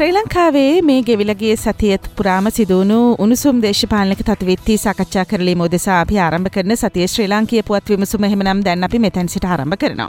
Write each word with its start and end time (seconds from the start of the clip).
ශ්‍රී 0.00 0.12
ලංකාවේ 0.12 0.82
මේ 0.82 1.02
ගෙවිලගේ 1.06 1.56
සතියත් 1.56 2.04
පුරාම 2.18 2.46
සිදුවුණු 2.56 3.00
උණුසුම් 3.24 3.58
දේශපාලනක 3.64 4.20
තත්විත්ති 4.28 4.76
සාකච්ඡා 4.84 5.24
කරලේ 5.24 5.54
මොදෙසා 5.62 5.98
අපි 6.04 6.18
ආරම්භ 6.18 6.50
කරන 6.54 6.72
සතිය 6.82 7.08
ශ්‍රී 7.14 7.26
ලාංකිය 7.32 7.60
පුවත් 7.62 7.92
විමසුම 7.92 8.24
හෙමනම් 8.24 8.62
දැන් 8.64 8.86
අපි 8.88 8.98
මෙතැන් 8.98 9.28
සිට 9.28 9.44
ආරම්භ 9.46 9.76
කරනවා. 9.82 10.08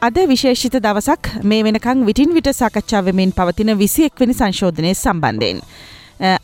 අද 0.00 0.18
විශේෂිත 0.32 0.78
දවසක් 0.78 1.30
මේ 1.44 1.62
වෙනකං 1.64 2.02
විටින් 2.08 2.34
විට 2.34 2.50
සාකච්ඡාවමින් 2.52 3.36
පවතින 3.38 3.70
විසියෙක්වනි 3.78 4.34
සංශෝධනය 4.34 4.90
සම්බන්ධයෙන්. 4.94 5.62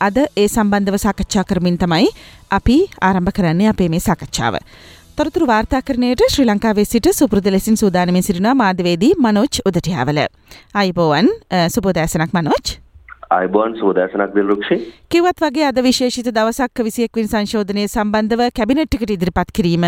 අද 0.00 0.16
ඒ 0.20 0.48
සම්බන්ධව 0.48 1.02
සාකච්ඡා 1.06 1.44
කරමින් 1.44 1.78
තමයි 1.78 2.08
අපි 2.50 2.78
ආරම්භ 3.00 3.32
කරන්නේ 3.32 3.69
අපේ 3.69 3.88
මේ 3.88 4.00
සාකච්ඡාව. 4.00 4.62
තොරතුරු 5.16 5.46
වාර්තාකරණයට 5.48 6.22
ශ්‍රී 6.32 6.46
ලංකාවේ 6.48 6.84
සිට 6.91 7.06
සුපුරද 7.12 7.48
ලෙසින් 7.55 7.77
සූදානමින් 7.77 8.24
සිරිනවා 8.27 8.55
මාධවේදී 8.60 9.10
මනෝච් 9.24 9.58
උදටියාවල. 9.70 10.20
අයිබෝවන් 10.74 11.28
සුපෝදෑසනක් 11.74 12.32
මනෝච්. 12.38 12.72
අයිබෝන් 13.30 13.77
සූදෑසනක් 13.80 14.32
දිල්රුක්ෂි 14.36 14.78
කිවත් 15.14 15.44
වගේ 15.44 15.66
අද 15.69 15.82
විශේෂිත 15.88 16.32
දවසක් 16.38 16.84
විසියෙක්වින් 16.88 17.28
සංශෝධනය 17.28 17.84
සම්බන්ධව 17.88 18.48
කැබිනට්ටිකට 18.60 19.14
ඉදිරිපත් 19.16 19.52
කිරීම 19.58 19.86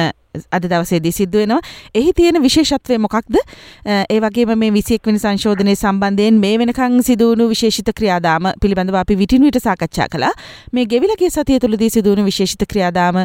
අද 0.51 0.67
දවසේදී 0.67 1.13
සිද්ධුවෙනවා 1.13 1.61
එහි 1.95 2.13
තියෙන 2.13 2.41
විශේෂත්වය 2.43 2.99
මොකක්ද 2.99 3.39
ඒ 3.87 4.21
වගේ 4.21 4.57
මේ 4.57 4.73
විසියෙක්වනි 4.73 5.19
සංශෝධනය 5.19 5.75
සම්බන්ධයෙන් 5.77 6.41
මේ 6.45 6.55
වෙනකං 6.59 7.01
සිදුවුණු 7.03 7.49
විශේෂිත 7.49 7.91
ක්‍රියාදාම 7.99 8.51
පිළිබඳව 8.63 9.01
අපි 9.03 9.19
විටින් 9.19 9.43
විට 9.43 9.61
සාකච්ඡා 9.61 10.09
කළා 10.09 10.33
මේ 10.73 10.87
ගෙවිලගේ 10.87 11.31
සතිය 11.31 11.59
තුළදී 11.59 11.91
සිදුවුණු 11.91 12.25
විශේෂිත 12.25 12.65
ක්‍රියාදාම 12.73 13.21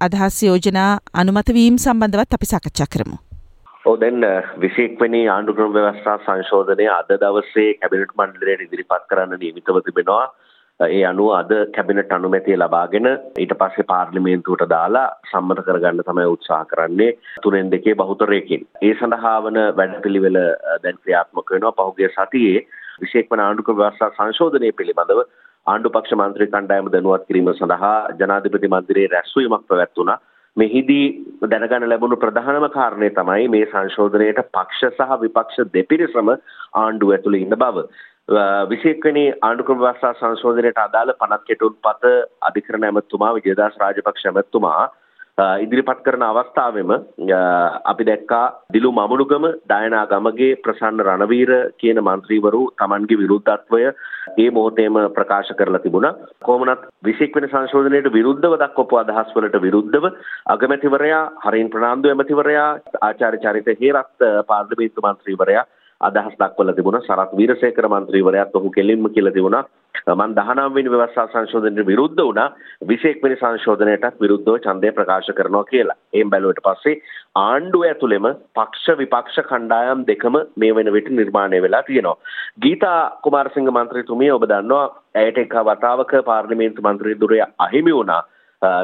අදහස් 0.00 0.42
යෝජනා 0.42 0.90
අනුමතවීම් 1.14 1.78
සම්බන්ධවත් 1.78 2.38
අපි 2.38 2.46
සාකච්ඡා 2.46 2.88
කරමු. 2.94 3.16
ඔව් 3.84 3.96
දැන් 4.00 4.24
විශේෂයෙන්ම 4.60 5.18
ආණ්ඩුක්‍රම 5.30 5.74
ව්‍යවස්ථා 5.74 6.18
සංශෝධනය 6.24 6.86
අද 6.90 7.12
දවසේ 7.22 7.74
කැබිනට් 7.74 8.14
මණ්ඩලයට 8.18 8.64
ඉදිරිපත් 8.66 9.04
කරන්න 9.10 9.40
නියමිතව 9.40 9.80
තිබෙනවා. 9.86 10.26
ඒ 10.80 11.00
අනුව 11.04 11.30
අද 11.32 11.50
කැබිනට් 11.74 12.12
අනුමැතිය 12.12 12.56
ලබාගෙන 12.56 13.08
ඊට 13.36 13.52
පස්සේ 13.54 13.84
පාර්ලිමේන්තුවට 13.84 14.64
දාලා 14.68 15.08
සම්මත 15.30 15.64
කරගන්න 15.66 16.00
තමයි 16.02 16.28
උත්සාහ 16.34 16.62
කරන්නේ 16.66 17.10
තුනෙන් 17.42 17.70
දෙකේ 17.70 17.94
බහුතරයකින්. 17.94 18.64
ඒ 18.82 18.94
සඳහා 18.94 19.36
වන 19.44 19.60
වැඩපිළිවෙල 19.76 20.38
දැන් 20.82 21.00
ක්‍රියාත්මක 21.02 21.52
වෙනවා 21.52 21.76
පහුගිය 21.80 22.10
සතියේ 22.10 22.64
විශේෂයෙන්ම 23.00 23.44
ආණ්ඩුක්‍රම 23.44 23.78
ව්‍යවස්ථා 23.78 24.10
සංශෝධනය 24.16 24.72
පිළිබඳව 24.72 25.22
ආණ්ඩු 25.66 25.90
පක්ෂ 25.90 26.18
මන්ත්‍රී 26.18 26.48
කණ්ඩායම 26.48 26.92
දැනුවත් 26.92 27.28
කිරීම 27.28 27.52
සඳහා 27.52 27.94
ජනාධිපති 28.18 28.74
මන්දිරයේ 28.74 29.14
රැස්වීමක් 29.14 29.66
පැවැත්වුණා. 29.68 30.18
මෙහිදී 30.56 31.04
දැනගන්න 31.50 31.88
ලැබුණු 31.88 32.16
ප්‍රධානම 32.16 32.66
කාරණය 32.70 33.10
තමයි 33.12 33.48
මේ 33.48 33.66
සංශෝධනයට 33.66 34.40
පක්ෂ 34.56 34.96
සහ 34.98 35.20
විපක්ෂ 35.20 35.60
දෙපිරිසම 35.74 36.32
ආණ්ඩුව 36.74 37.12
ඇතුළේ 37.12 37.42
ඉන්න 37.42 37.56
බව. 37.56 37.84
විශේෂකනි 38.30 39.22
ආණ්ඩුක්‍රම 39.38 39.78
ව්‍යවස්ථා 39.78 40.14
සංශෝධනයට 40.14 40.76
අදාළ 40.78 41.12
පනත් 41.16 41.46
කෙටුම් 41.46 41.76
පත 41.80 42.10
අධිකරණ 42.42 42.84
ඇමතුමා 42.84 43.30
විජයදාස් 43.36 43.78
රාජපක්ෂ 43.78 44.26
ඇමතුමා 44.26 44.82
ඉදිරිපත් 45.58 46.02
කරන 46.04 46.22
අවස්ථාවෙම 46.22 46.92
අපි 47.84 48.04
දැක්කා 48.04 48.44
දිලු 48.70 48.92
මමුණුගම 48.92 49.46
ඩයනා 49.64 50.04
ගමගේ 50.06 50.50
ප්‍රසන්න 50.58 51.02
රණවීර 51.04 51.52
කියන 51.76 52.00
මන්ත්‍රීවරු 52.02 52.62
තමන්ගේ 52.76 53.20
විරුද්ධත්වය 53.22 53.82
ඒ 54.36 54.48
මොහොතේම 54.50 55.00
ප්‍රකාශ 55.10 55.52
කරලා 55.54 55.82
තිබුණා. 55.82 56.14
කොහොමනත් 56.40 56.86
21 57.04 57.34
වෙනි 57.34 57.48
සංශෝධනයට 57.48 58.12
විරුද්ධව 58.12 58.56
දක්වපු 58.56 59.02
අදහස් 59.02 59.34
වලට 59.34 59.64
විරුද්ධව 59.66 60.08
අගමැතිවරයා 60.48 61.24
හරින් 61.44 61.70
ප්‍රනාන්දු 61.70 62.14
ඇමතිවරයා 62.14 62.70
ආචාර්ය 63.02 63.38
චරිත 63.40 63.76
හේරත් 63.76 64.26
පාර්ලිමේන්තු 64.46 65.06
මන්ත්‍රීවරයා 65.06 65.66
අදහස් 66.00 66.34
දක්වලා 66.36 66.74
තිබුණා 66.74 67.02
සරත් 67.02 67.36
වීරසේකර 67.36 67.88
මන්ත්‍රීවරයාත් 67.88 68.54
ඔහු 68.54 68.70
කෙලින්ම 68.70 69.08
කියලා 69.10 69.32
තිබුණා 69.32 69.64
මම 70.08 70.34
19 70.34 70.74
වෙනි 70.74 70.90
ව්‍යවස්ථා 70.90 71.26
සංශෝධනයට 71.28 71.86
විරුද්ධ 71.86 72.20
වුණා 72.20 72.46
21 72.84 73.22
වෙනි 73.22 73.36
සංශෝධනයටත් 73.36 74.20
විරුද්ධව 74.20 74.56
ඡන්දය 74.58 74.92
ප්‍රකාශ 74.92 75.30
කරනවා 75.32 75.64
කියලා. 75.64 75.98
එයින් 76.14 76.30
බැලුවට 76.30 76.62
පස්සේ 76.62 76.96
ආණ්ඩුව 77.38 77.84
ඇතුළෙම 77.84 78.28
පක්ෂ 78.54 78.98
විපක්ෂ 79.00 79.38
කණ්ඩායම් 79.44 80.06
දෙකම 80.06 80.40
මේ 80.56 80.74
වෙන 80.74 80.92
විට 80.92 81.12
නිර්මාණය 81.12 81.62
වෙලා 81.62 81.82
තියෙනවා. 81.82 82.16
ගීතා 82.60 82.98
කුමාරසිංහ 83.22 83.70
මන්ත්‍රීතුමිය 83.70 84.32
ඔබ 84.32 84.48
දන්නවා 84.48 84.84
ඇයට 85.16 85.38
එක 85.38 85.56
වතාවක 85.66 86.12
පාර්ලිමේන්තු 86.24 86.82
මන්ත්‍රී 86.82 87.20
දුරය 87.20 87.40
අහිමි 87.60 87.94
වුණා. 87.94 88.22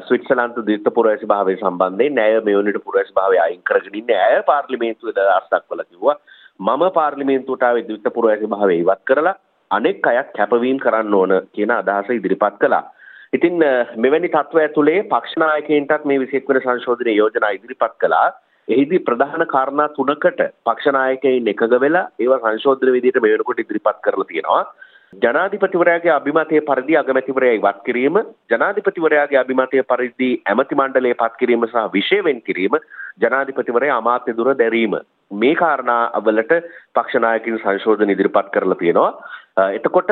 ස්විට්සලන්ත 0.02 0.56
දිත්ත 0.64 0.94
පුරවැසි 0.94 1.26
භාවය 1.26 1.56
සම්බන්ධයෙන් 1.56 2.18
ඇය 2.20 2.40
මෙවනට 2.42 2.84
පුරවැසි 2.84 3.12
භාවය 3.14 3.40
අයින් 3.40 3.60
කරගෙන 3.62 3.96
ඉන්නේ 3.96 4.22
ඇය 4.22 4.42
පාර්ලිමේන්තුවේ 4.44 5.16
දහස් 5.18 5.52
දක්වලා 5.52 5.86
කිව්වා 5.86 6.16
මම 6.60 6.84
පාර්ලිමේන්තුවට 6.92 7.62
ආවේ 7.62 7.82
ද්විත්ව 7.82 8.12
පුරවැසි 8.12 8.48
භාවය 8.48 8.76
ඉවත් 8.76 9.02
කරලා 9.04 9.34
අනෙක් 9.70 10.06
අයත් 10.06 10.30
කැපවීම 10.32 10.78
කරන්න 10.78 11.14
ඕන 11.14 11.34
කියන 11.52 11.72
අදහස 11.72 12.10
ඉදිරිපත් 12.10 12.56
කළා. 12.60 12.84
ඉතින් 13.32 13.56
මෙවැනි 13.96 14.28
තත්ත්ව 14.28 14.62
ඇතුලේ 14.62 14.98
පක්ෂ 15.04 15.38
නායකයින්ටත් 15.38 16.04
මේ 16.04 16.18
21 16.18 16.48
වෙනි 16.48 16.64
සංශෝධනයේ 16.64 17.16
යෝජනා 17.16 17.50
ඉදිරිපත් 17.50 17.94
කළා. 18.00 18.26
එහිදී 18.68 18.98
ප්‍රධාන 19.00 19.46
කාරණා 19.46 19.88
තුනකට 19.90 20.42
පක්ෂ 20.64 20.92
නායකයින් 20.92 21.52
එකග 21.54 21.76
වෙලා 21.80 22.08
ඒවා 22.18 22.42
සංශෝධන 22.44 22.92
විදිහට 22.92 23.22
මේ 23.22 23.34
වෙනකොට 23.34 23.64
ඉදිරිපත් 23.64 24.02
කරලා 24.02 24.26
තියෙනවා. 24.26 24.64
ජනාධිපතිවරයාගේ 25.12 26.12
අභිමතය 26.12 26.60
පරිදි 26.62 26.96
අගමැතිවරයා 26.96 27.58
ඉවත් 27.58 27.82
කිරීම 27.84 28.16
ජනාධිපතිවරයාගේ 28.50 29.38
අභිමතය 29.38 29.82
පරිදි 29.84 30.30
ඇමති 30.46 30.74
මණ්ඩලය 30.74 31.14
පත් 31.14 31.38
කිරීම 31.38 31.66
සහ 31.66 31.84
විෂය 31.92 32.18
වෙන් 32.24 32.40
කිරීම 32.42 32.80
ජනාධිපතිවරයා 33.18 33.98
අමාත්‍ය 33.98 34.36
දුර 34.36 34.50
දැරීම. 34.54 34.96
මේ 35.32 35.54
කාරණා 35.54 36.02
වලට 36.20 36.62
පක්ෂනායකින් 36.94 37.58
සංශෝධන 37.58 38.10
ඉදිරිපත් 38.10 38.50
කරලා 38.52 38.74
තියෙනවා. 38.74 39.12
එතකොට 39.72 40.10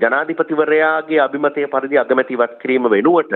ජනාධිපතිවරයාගේ 0.00 1.20
අභිමතය 1.20 1.66
පරිදි 1.68 1.98
අගමැතිවත් 1.98 2.58
කිරීම 2.62 2.90
වෙනුවට 2.90 3.34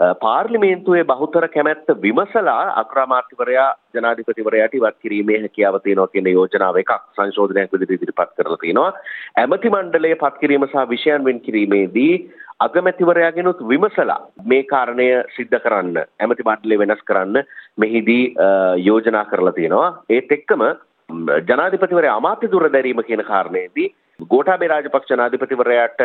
පාර්ලිමේන්තුවේ 0.00 1.04
බහුතර 1.04 1.48
කැමැත්ත 1.48 1.88
විමසලා 2.02 2.72
අක්‍රාමාර්තිවරයා 2.82 3.68
ජනාධිපතිවරයාට 3.94 4.74
ඉවත් 4.74 4.98
කිරීමේ 5.02 5.38
හැකියාව 5.40 5.78
තියෙනවා 5.82 6.12
කියන 6.12 6.32
යෝජනාව 6.32 6.80
එකක් 6.82 6.92
සංශෝධනයක් 7.16 7.72
විදිහට 7.72 7.94
ඉදිරිපත් 7.96 8.34
කරලා 8.36 8.56
තියෙනවා. 8.56 8.92
ඇමති 9.36 9.70
මණ්ඩලය 9.70 10.14
පත් 10.16 10.38
කිරීම 10.40 10.68
සහ 10.68 10.88
විෂයන් 10.88 11.24
වෙන් 11.24 11.40
කිරීමේදී 11.40 12.12
අගමැතිවරයාගෙනුත් 12.60 13.64
විමසලා 13.68 14.20
මේ 14.44 14.62
කාරණය 14.64 15.08
සිද්ධ 15.36 15.58
කරන්න 15.64 15.98
ඇමති 15.98 16.46
මණ්ඩලය 16.46 16.78
වෙනස් 16.78 17.02
කරන්න 17.04 17.42
මෙහිදී 17.78 18.24
යෝජනා 18.84 19.24
කරලා 19.24 19.52
තියෙනවා. 19.52 19.90
ඒත් 20.10 20.32
එක්කම 20.32 20.62
ජනාධිපතිවරයා 21.08 22.16
අමාත්‍ය 22.16 22.50
දුර 22.52 22.64
දැරීම 22.68 23.00
කියන 23.02 23.22
කාරණේදී 23.24 23.86
ගෝඨාභය 24.24 24.68
රාජපක්ෂ 24.68 25.12
ජනාධිපතිවරයාට 25.12 26.02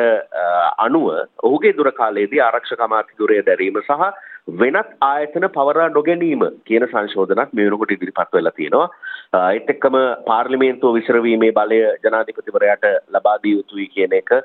අනුව 0.77 1.07
ඔහුගේ 1.43 1.73
දුර 1.77 1.91
කාලයේදී 1.91 2.41
ආරක්ෂක 2.41 2.85
අමාත්‍ය 2.87 3.19
දුරය 3.19 3.41
දැරීම 3.41 3.81
සහ 3.81 4.07
වෙනත් 4.61 4.95
ආයතන 5.03 5.47
පවරා 5.49 5.89
නොගැනීම 5.89 6.47
කියන 6.65 6.87
සංශෝධනක් 6.87 7.53
මේ 7.53 7.67
වෙනකොට 7.67 7.95
ඉදිරිපත් 7.97 8.33
වෙලා 8.33 8.57
තියෙනවා. 8.57 8.87
ඒත් 9.51 9.69
එක්කම 9.69 9.99
පාර්ලිමේන්තුව 10.25 10.97
විසිරවීමේ 10.99 11.53
බලය 11.53 11.79
ජනාධිපතිවරයාට 12.03 12.91
ලබා 13.13 13.37
දිය 13.43 13.55
යුතුයි 13.57 13.87
කියන 13.87 14.19
එක 14.19 14.35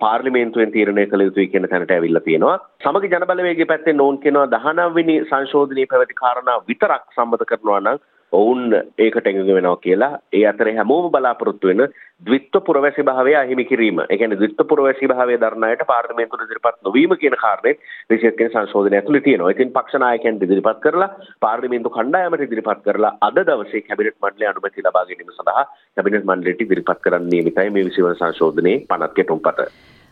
පාර්ලිමේන්තුවෙන් 0.00 0.72
තීරණය 0.72 1.06
කළ 1.06 1.26
යුතුයි 1.28 1.48
කියන 1.48 1.68
තැනට 1.68 1.90
ඇවිල්ලා 1.90 2.26
තියෙනවා. 2.28 2.58
සමග 2.82 3.10
ජනබලවේගයේ 3.12 3.72
පැත්තෙන් 3.72 4.00
ඕන් 4.00 4.20
කියනවා 4.20 4.52
19 4.54 4.94
වෙනි 4.94 5.18
සංශෝධනයේ 5.24 5.90
පැවති 5.90 6.22
කාරණා 6.22 6.62
විතරක් 6.70 7.04
සම්මත 7.14 7.50
කරනවා 7.50 7.80
නම් 7.80 8.06
ඔවුන් 8.32 8.74
ඒකට 8.74 9.26
එකඟ 9.26 9.50
වෙනවා 9.50 9.76
කියලා 9.78 10.18
ඒ 10.32 10.44
අතරේ 10.46 10.74
හැමෝම 10.76 11.10
බලාපොරොත්තු 11.10 11.70
වෙන 11.70 11.82
ද්විත්ව 12.20 12.60
පුරවැසි 12.60 13.02
භාවය 13.02 13.34
අහිමි 13.34 13.64
කිරීම. 13.64 14.00
ඒ 14.02 14.16
කියන්නේ 14.16 14.40
ද්විත්ව 14.40 14.68
පුරවැසි 14.68 15.08
භාවය 15.08 15.36
දරන 15.36 15.64
අයට 15.64 15.84
පාර්ලිමේන්තුවට 15.86 16.46
ඉදිරිපත් 16.46 16.78
නොවීම 16.84 17.16
කියන 17.16 17.36
කාරණේ 17.36 17.74
විශේෂයෙන් 18.10 18.50
සංශෝධනය 18.50 18.96
ඇතුළේ 18.96 19.20
තියෙනවා. 19.20 19.50
ඉතින් 19.50 19.72
පක්ෂ 19.72 20.00
නායකයන් 20.00 20.40
ඉදිරිපත් 20.40 20.80
කරලා 20.80 21.10
පාර්ලිමේන්තු 21.40 21.90
කණ්ඩායමට 21.90 22.46
ඉදිරිපත් 22.48 22.82
කරලා 22.84 23.12
අද 23.22 23.38
දවසේ 23.42 23.82
කැබිනට් 23.82 24.18
මණ්ඩලය 24.18 24.50
අනුමැතිය 24.50 24.84
ලබා 24.84 25.04
ගැනීම 25.04 25.32
සඳහා 25.32 25.68
කැබිනට් 25.96 26.24
මණ්ඩලයට 26.24 26.66
ඉදිරිපත් 26.66 27.04
කරන්න 27.04 27.30
නියමිතයි 27.30 27.70
මේ 27.70 27.86
විසිවන 27.86 28.18
සංශෝධනයේ 28.18 28.82
පනත් 28.86 29.14
කෙටුම්පත. 29.14 29.64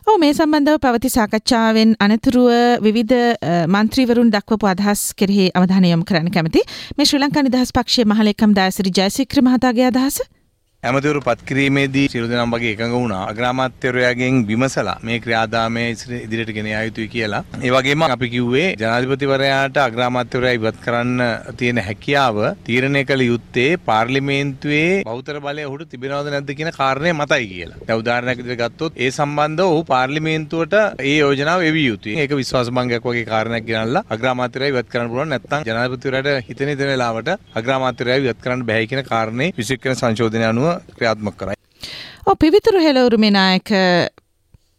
ඔව් 0.06 0.20
මේ 0.23 0.35
සම්බන්ධව 0.35 0.79
පැවති 0.82 1.08
සාකච්ඡාවෙන් 1.12 1.94
අනතුරුව 2.05 2.50
විවිධ 2.85 3.14
මන්ත්‍රීවරුන් 3.75 4.29
දක්වපු 4.35 4.69
අදහස් 4.70 5.00
කෙරෙහි 5.19 5.47
අවධානය 5.61 5.91
යොමු 5.91 6.06
කරන්න 6.11 6.31
කැමති. 6.37 6.62
මේ 6.97 7.06
ශ්‍රී 7.11 7.23
ලංකා 7.23 7.43
නිදහස් 7.47 7.75
පක්ෂයේ 7.75 8.06
මහලේකම් 8.12 8.55
දාසිරි 8.58 8.93
ජයසික්‍ර 8.99 9.43
මහතාගේ 9.43 9.88
අදහස 9.91 10.20
ඇමතිවරු 10.86 11.20
පත්කිරීමේදී 11.20 12.06
සියලු 12.12 12.28
දෙනාම 12.30 12.52
වගේ 12.54 12.72
එකඟ 12.74 12.94
වුණා 12.96 13.22
අග්‍රාමාත්‍යවරයාගෙන් 13.30 14.36
විමසලා 14.48 14.96
මේ 15.02 15.18
ක්‍රියාදාමය 15.24 15.84
ඉදිරියට 16.18 16.52
ගෙන 16.56 16.68
යා 16.70 16.82
යුතුයි 16.88 17.08
කියලා. 17.08 17.42
ඒ 17.62 17.72
වගේම 17.74 18.04
අපි 18.06 18.28
කිව්වේ 18.34 18.66
ජනාධිපතිවරයාට 18.82 19.80
අග්‍රාමාත්‍යවරයා 19.84 20.58
ඉවත් 20.58 20.78
කරන්න 20.84 21.22
තියෙන 21.56 21.80
හැකියාව 21.88 22.38
තීරණය 22.68 23.02
කළ 23.04 23.24
යුත්තේ 23.26 23.68
පාර්ලිමේන්තුවේ 23.88 25.02
බහුතර 25.08 25.40
බලය 25.46 25.66
ඔහුට 25.70 25.88
තිබෙනවද 25.92 26.30
නැද්ද 26.34 26.54
කියන 26.58 26.70
කාරණය 26.78 27.12
මතයි 27.14 27.48
කියලා. 27.52 27.80
දැන් 27.88 28.02
උදාහරණයක් 28.02 28.42
විදිහට 28.42 28.62
ගත්තොත් 28.62 28.98
ඒ 28.98 29.10
සම්බන්ධව 29.10 29.68
ඔහු 29.68 29.84
පාර්ලිමේන්තුවට 29.92 30.78
ඒ 31.00 31.16
යෝජනාව 31.16 31.66
එවිය 31.70 31.86
යුතුයි. 31.88 32.16
ඒක 32.22 32.36
විශ්වාස 32.42 32.70
භංගයක් 32.70 33.10
වගේ 33.10 33.26
කාරණයක් 33.32 33.66
ගෙනල්ලා 33.70 34.04
අග්‍රාමාත්‍යවරයා 34.10 34.74
ඉවත් 34.74 34.90
කරන්න 34.92 35.10
පුළුවන් 35.10 35.34
නැත්නම් 35.34 35.68
ජනාධිපතිවරයාට 35.68 36.48
හිතෙන 36.48 36.72
හිතෙන 36.72 36.92
වෙලාවට 36.92 37.34
අග්‍රාමාත්‍යවරයා 37.60 38.22
ඉවත් 38.24 38.42
කරන්න 38.44 38.66
බෑ 38.70 38.86
කියන 38.86 39.04
කාරණේ 39.12 39.52
විශේෂ 39.58 40.00
සංශෝධනය 40.00 40.46
අනුව 40.48 40.75
ක්‍රියාත්මක 40.96 41.37
කරයි. 41.37 41.56
ඔ 42.26 42.37
පිවිතුරු 42.37 42.81
හෙලවුරුමේ 42.81 43.31
නායක 43.31 43.70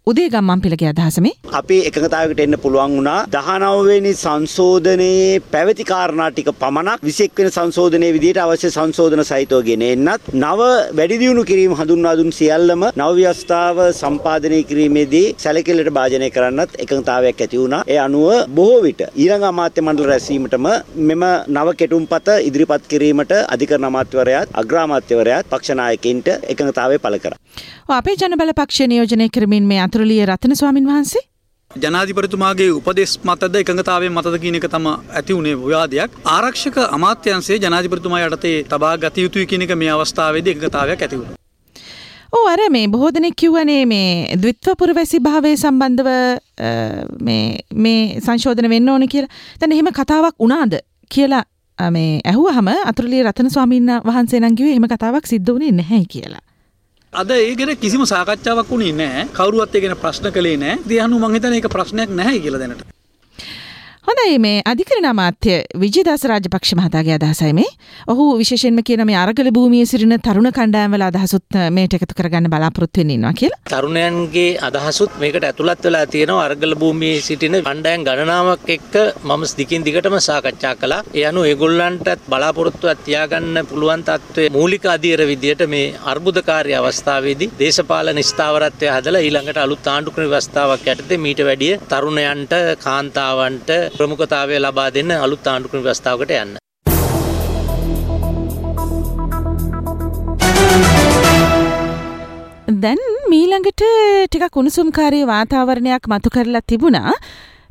උදේ 0.10 0.28
ගම්මන් 0.34 0.62
පිළගේ 0.64 0.90
අදහසමේ 0.90 1.32
අපි 1.60 1.78
එකඟතාවකට 1.88 2.42
එන්න 2.44 2.56
පුළුවන් 2.64 2.94
වුණා 2.98 3.16
19 3.32 3.80
වෙනි 3.88 4.12
සංශෝධනයේ 4.20 5.40
පැවති 5.54 5.86
කාරණා 5.90 6.28
ටික 6.32 6.52
පමණක් 6.62 7.02
21 7.08 7.40
වෙනි 7.40 7.52
සංශෝධනයේ 7.56 8.12
විදිහට 8.18 8.40
අවශ්‍ය 8.44 8.70
සංශෝධන 8.76 9.24
සහිතව 9.30 9.60
ගෙන 9.70 9.84
එන්නත් 9.88 10.30
නව 10.44 10.70
වැඩි 11.00 11.18
දියුණු 11.24 11.44
කිරීම 11.50 11.74
හඳුන්වා 11.80 12.14
දුන් 12.20 12.32
සියල්ලම 12.38 12.86
නව 12.92 13.10
ව්‍යවස්ථාව 13.18 13.82
සම්පාදනය 14.00 14.60
කිරීමේදී 14.70 15.34
සැලකිල්ලට 15.46 15.92
භාජනය 15.98 16.30
කරන්නත් 16.38 16.80
එකඟතාවයක් 16.86 17.44
ඇති 17.46 17.62
වුණා. 17.64 17.82
ඒ 17.94 18.00
අනුව 18.06 18.30
බොහෝ 18.60 18.80
විට 18.88 19.04
ඊළඟ 19.10 19.46
අමාත්‍ය 19.52 19.86
මණ්ඩල 19.86 20.10
රැස්වීමටම 20.12 20.70
මෙම 21.10 21.28
නව 21.58 21.76
කෙටුම්පත 21.82 22.32
ඉදිරිපත් 22.48 22.88
කිරීමට 22.94 23.36
අධිකරණ 23.56 23.90
අමාත්‍යවරයාත් 23.92 24.56
අග්‍රාමාත්‍යවරයාත් 24.64 25.52
පක්ෂ 25.52 25.80
නායකයින්ට 25.82 26.34
එකඟතාවය 26.54 27.04
පළ 27.04 27.20
කරා. 27.26 27.40
අපේ 27.90 28.18
ජනබල 28.22 28.56
පක්ෂ 28.56 28.90
නියෝජනය 28.90 29.30
කරමින් 29.36 29.68
මේ 29.68 29.84
අතුරලිය 29.98 30.26
රතන 30.26 30.54
ස්වාමින් 30.56 30.86
වහන්සේ 30.88 31.22
ජනාධිපතිතුමාගේ 31.72 32.70
උපදෙස් 32.72 33.14
මතද 33.24 33.62
එකඟතාවයෙන් 33.62 34.14
මතද 34.14 34.40
කියන 34.44 34.58
එක 34.60 34.68
තම 34.74 34.86
ඇති 34.90 35.36
වුණේ 35.36 35.56
විවාදයක්. 35.62 36.12
ආරක්ෂක 36.34 36.78
අමාත්‍යංශයේ 36.98 37.58
ජනාධිපතිතුමා 37.64 38.22
යටතේ 38.26 38.64
තබා 38.72 38.94
ගත 38.98 39.26
යුතුයි 39.26 39.48
කියන 39.52 39.66
එක 39.66 39.74
මේ 39.82 39.90
අවස්ථාවේදී 39.94 40.54
එකඟතාවයක් 40.56 41.02
ඇති 41.02 41.20
වුණා. 41.20 41.36
ඕ 42.38 42.46
අර 42.54 42.62
මේ 42.70 42.88
බොහෝ 42.88 43.12
දෙනෙක් 43.16 43.36
කිව්වනේ 43.42 43.86
මේ 43.86 44.38
ද්විත්ව 44.44 44.78
පුරවැසි 44.82 45.20
භාවය 45.28 45.54
සම්බන්ධව 45.58 46.10
මේ 47.86 48.02
සංශෝධන 48.26 48.70
වෙන්න 48.76 48.90
ඕන 48.90 49.08
කියලා. 49.14 49.32
දැන් 49.60 49.78
එහෙම 49.78 49.90
කතාවක් 50.02 50.36
වුණාද 50.44 50.78
කියලා 51.16 51.44
මේ 51.98 52.22
ඇහුවහම 52.34 52.70
අතුරුලිය 52.86 53.24
රතන 53.24 53.50
ස්වාමීන් 53.56 53.90
වහන්සේ 54.10 54.44
නම් 54.44 54.60
කිව්වේ 54.62 54.78
එහෙම 54.78 54.88
කතාවක් 54.94 55.34
සිද්ධ 55.34 55.52
වුණේ 55.52 55.74
නැහැ 55.82 56.06
කියලා. 56.16 56.46
අද 57.14 57.30
ඒ 57.32 57.56
ගැන 57.56 57.78
කිසිම 57.78 58.04
සාකච්ඡාවක් 58.06 58.70
වුණේ 58.70 58.92
නැහැ. 58.92 59.28
කවුරුවත් 59.34 59.76
ඒ 59.76 59.82
ගැන 59.82 59.98
ප්‍රශ්න 59.98 60.32
කළේ 60.32 60.58
නැහැ. 60.58 60.84
ඒ 60.90 61.00
අනුව 61.00 61.22
මං 61.22 61.34
හිතන්නේ 61.34 61.60
ඒක 61.60 61.70
ප්‍රශ්නයක් 61.70 62.10
නැහැ 62.10 62.40
කියලා 62.40 62.60
දැනට. 62.60 62.84
හොඳයි 64.08 64.36
මේ 64.40 64.60
අධිකරණ 64.72 65.06
අමාත්‍ය 65.08 65.54
විජේදාස 65.82 66.22
රාජපක්ෂ 66.32 66.70
මහතාගේ 66.80 67.16
අදහසයි 67.16 67.50
මේ. 67.58 67.72
ඔහු 68.08 68.26
විශේෂයෙන්ම 68.42 68.78
කියන 68.90 69.02
මේ 69.08 69.18
අරගල 69.22 69.50
භූමියේ 69.52 69.88
සිටින 69.92 70.16
තරුණ 70.28 70.48
කණ්ඩායම්වල 70.58 71.04
අදහසුත් 71.08 71.58
මේට 71.78 71.96
එකතු 71.98 72.16
කරගන්න 72.20 72.48
බලාපොරොත්තු 72.54 73.02
වෙන්න 73.02 73.12
ඉන්නවා 73.16 73.34
කියලා. 73.40 73.60
තරුණයන්ගේ 73.66 74.46
අදහසුත් 74.68 75.18
මේකට 75.24 75.48
ඇතුළත් 75.50 75.84
වෙලා 75.88 76.06
තියෙනවා 76.14 76.46
අරගල 76.46 76.76
භූමියේ 76.84 77.18
සිටින 77.22 77.58
කණ්ඩායම් 77.60 78.06
ගණනාවක් 78.08 78.72
එක්ක 78.78 78.96
මම 79.24 79.44
දිගින් 79.60 79.88
දිගටම 79.88 80.16
සාකච්ඡා 80.22 80.74
කළා. 80.78 81.02
ඒ 81.14 81.26
අනුව 81.32 81.50
ඒගොල්ලන්ටත් 81.52 82.24
බලාපොරොත්තුවක් 82.30 83.04
තියාගන්න 83.04 83.62
පුළුවන් 83.66 84.08
තත්ත්වයේ 84.08 84.56
මූලික 84.58 84.88
අධීර 84.88 85.26
විදියට 85.32 85.66
මේ 85.68 85.92
අර්බුදකාරී 86.06 86.78
අවස්ථාවේදී 86.80 87.52
දේශපාලන 87.60 88.24
ස්ථාවරත්වය 88.24 88.94
හදලා 88.96 89.26
ඊළඟට 89.26 89.62
අලුත් 89.66 89.92
ආණ්ඩුක්‍රම 89.96 90.32
ව්‍යවස්ථාවක් 90.32 90.90
යටතේ 90.96 91.22
මීට 91.26 91.46
වැඩිය 91.50 91.76
තරුණයන්ට 91.92 92.58
කාන්තාවන්ට 92.88 93.78
ප්‍රමුඛතාවය 94.00 94.56
ලබා 94.62 94.90
දෙන්න 94.96 95.12
අලුත් 95.18 95.48
ආණ්ඩුක්‍රම 95.52 95.84
ව්‍යවස්ථාවකට 95.86 96.34
යන්න. 96.38 96.54
දැන් 102.84 103.02
මීළඟට 103.32 103.84
ටිකක් 104.32 104.58
උණුසුම්කාරී 104.62 105.26
වාතාවරණයක් 105.34 106.10
මතු 106.12 106.30
කරලා 106.36 106.64
තිබුණා 106.72 107.14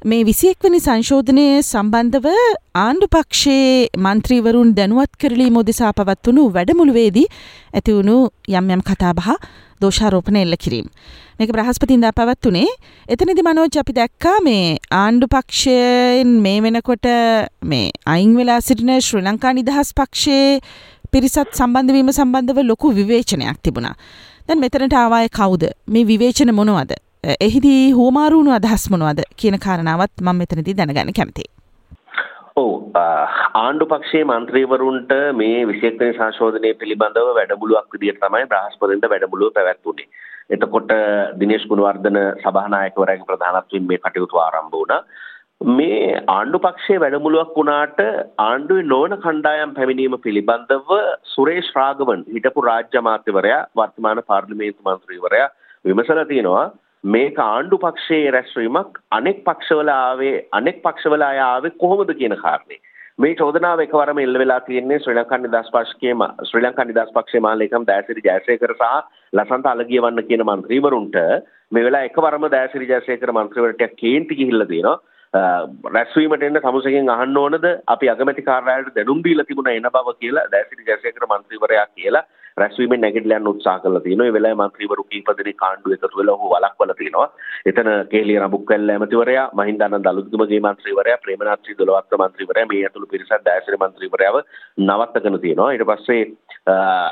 මේ 0.05 0.25
විසියෙක්වනි 0.25 0.79
සංශෝධනය 0.79 1.45
සම්බන්ධව 1.63 2.27
ආණ්ඩු 2.75 3.07
පක්ෂයේ 3.07 3.89
මන්ත්‍රීවරුන් 3.97 4.75
දැනුවත් 4.75 5.13
කරලී 5.19 5.51
මොදෙසා 5.51 5.93
පවත්වනු 5.93 6.43
වැඩමුළුවේදී 6.49 7.25
ඇතිවුණු 7.75 8.17
යම් 8.51 8.69
යම් 8.71 8.83
කතාබහ 8.83 9.31
දෝෂාරෝපණ 9.81 10.37
එල්ල 10.37 10.57
කිරීම. 10.57 10.91
මේක 11.39 11.53
බ්‍රහස්පතින්දා 11.53 12.13
පැවත්වනේ 12.13 12.69
එතනිදි 13.09 13.47
මනෝජ් 13.49 13.81
අපි 13.83 13.97
දැක්කා 14.01 14.37
මේ 14.41 14.77
ආණ්ඩු 15.01 15.31
පක්ෂයෙන් 15.35 16.37
මේ 16.45 16.61
වෙනකොට 16.61 17.09
මේ 17.65 17.89
අයින් 18.07 18.37
වෙලා 18.37 18.61
සිටින 18.61 18.93
ශ්‍රී 19.01 19.25
ලංකා 19.25 19.55
නිදහස් 19.61 19.95
පක්ෂයේ 19.95 20.61
පිරිසත් 21.11 21.57
සම්බන්ධවීම 21.61 22.13
සම්බන්ධව 22.13 22.69
ලොකු 22.71 22.93
විවේචනයක් 22.93 23.59
තිබුණා. 23.63 23.97
දැන් 24.47 24.61
මෙතනට 24.61 24.95
ආවාය 24.95 25.29
කවුද 25.31 25.69
මේ 25.89 26.05
විවේචන 26.05 26.55
මොනවද 26.55 27.06
එහිදී 27.27 27.93
හෝමාරුණු 27.93 28.51
අදහස් 28.53 28.83
මොනවද 28.91 29.21
කියන 29.37 29.57
කාරණාවත් 29.59 30.23
මම 30.23 30.37
මෙතනදී 30.37 30.75
දැනගන්න 30.75 31.13
කැමතියි. 31.13 31.49
ඔව් 32.57 32.99
ආණ්ඩු 33.01 33.87
පක්ෂයේ 33.87 34.27
මන්ත්‍රීවරුන්ට 34.27 35.13
මේ 35.35 35.65
විශේෂ 35.65 36.19
සංශෝධනය 36.19 36.71
පිළිබඳව 36.75 37.33
වැඩමුළුවක් 37.39 37.97
විදිහට 37.97 38.23
තමයි 38.23 38.51
බ්‍රහස්පතින්ද 38.53 39.09
වැඩමුළුව 39.09 39.53
පැවැත්වුණේ. 39.53 40.09
එතකොට 40.51 40.95
දිනේශ් 41.41 41.67
ගුණවර්ධන 41.67 42.21
සභානායකවරයාගේ 42.45 43.31
ප්‍රධානත්වයෙන් 43.33 43.91
මේ 43.91 43.99
කටයුතු 43.99 44.43
ආරම්භ 44.45 44.79
වුණා. 44.79 45.03
මේ 45.73 46.23
ආණ්ඩු 46.29 46.59
පක්ෂයේ 46.61 47.01
වැඩමුළුවක් 47.01 47.53
වුණාට 47.57 48.01
ආණ්ඩුවේ 48.41 48.89
නොවන 48.89 49.19
කණ්ඩායම් 49.19 49.75
පැමිණීම 49.75 50.19
පිළිබඳව 50.23 50.97
සුරේෂ් 51.35 51.75
රාගවන් 51.75 52.27
හිටපු 52.33 52.69
රාජ්‍ය 52.71 52.99
අමාත්‍යවරයා 52.99 53.63
වර්තමාන 53.77 54.27
පාර්ලිමේන්තු 54.27 54.89
මන්ත්‍රීවරයා 54.89 55.55
විමසලා 55.85 56.25
තිනවා 56.27 56.67
මේක 57.05 57.39
ආණ්ඩු 57.39 57.79
පක්ෂයේ 57.79 58.31
රැස්වීමක් 58.31 59.01
අනෙක් 59.13 59.41
පක්ෂවල 59.45 59.91
ආවේ 59.93 60.37
අනෙක් 60.53 60.79
පක්ෂවල 60.83 61.23
අය 61.23 61.41
ආවේ 61.41 61.75
කොහොමද 61.77 62.13
කියන 62.13 62.37
කාරණේ. 62.37 62.81
මේ 63.19 63.35
චෝදනාව 63.35 63.81
එකවරම 63.81 64.19
එල්ල 64.19 64.39
වෙලා 64.39 64.61
තියෙන්නේ 64.61 64.99
ශ්‍රී 64.99 65.17
ලංකා 65.17 65.39
නිදහස් 65.39 65.69
පක්ෂයේ 65.71 66.31
ශ්‍රී 66.45 66.65
ලංකා 66.65 66.87
නිදහස් 66.87 67.13
පක්ෂයේ 67.13 67.45
මාලේකම් 67.47 67.87
දෑසිරි 67.87 68.25
ජයසේකර 68.25 68.75
සහ 68.75 68.89
ලසන්ත 69.33 69.67
අලගියවන්න 69.67 70.25
කියන 70.31 70.47
මන්ත්‍රීවරුන්ට 70.47 71.21
මේ 71.73 71.87
වෙලාව 71.87 72.09
එකවරම 72.09 72.49
දෑසිරි 72.51 72.91
ජයසේකර 72.91 73.35
මන්ත්‍රීවරට 73.35 73.95
කේන්ති 73.97 74.41
ගිහිල්ලා 74.41 74.71
තියෙනවා 74.73 74.99
රැස්වීමට 75.93 76.43
එන්න 76.43 76.61
සමුසකින් 76.61 77.11
අහන්න 77.11 77.37
ඕනද 77.37 77.69
අපි 77.89 78.11
අගමැති 78.11 78.43
කාර්යාලයට 78.43 78.95
දැනුම් 78.95 79.23
දීලා 79.25 79.47
තිබුණා 79.47 79.75
එන 79.75 79.89
බව 79.93 80.17
කියලා 80.17 80.47
දෑසිරි 80.53 80.87
ජයසේකර 80.87 81.29
මන්ත්‍රීවරයා 81.29 81.87
කියලා 81.89 82.25
රැස්වීම 82.57 82.95
නැගටලයන් 82.97 83.49
උත්සා 83.51 83.77
කල 83.81 83.99
තින 83.99 84.23
වෙලා 84.35 84.55
මන්ත්‍රීවරු 84.55 85.03
කීපදන 85.07 85.51
කාණ්ඩුව 85.55 85.95
එකතු 85.97 86.21
වෙලා 86.21 86.37
හෝ 86.37 86.51
වලක්වල 86.53 86.93
තියෙනවා. 86.93 87.27
එතන 87.67 87.91
කේලිය 88.13 88.39
රබුක්කල් 88.41 88.93
ඇමතිවරයා 88.95 89.47
මහින්දන 89.53 89.97
දළුතුමගේ 90.07 90.61
මන්ත්‍රීවරයා 90.61 91.23
ප්‍රේමනාත්‍රි 91.25 91.77
දොළවත්ත 91.81 92.19
මන්ත්‍රීවරයා 92.19 92.71
මේ 92.71 92.83
ඇතුළු 92.83 93.13
පිරිසක් 93.13 93.45
දෑශර 93.47 93.77
මන්ත්‍රීවරයාව 93.79 94.39
නවත්තකන 94.81 95.41
තියෙනවා. 95.41 95.73
ඊට 95.73 95.87
පස්සේ 95.91 96.23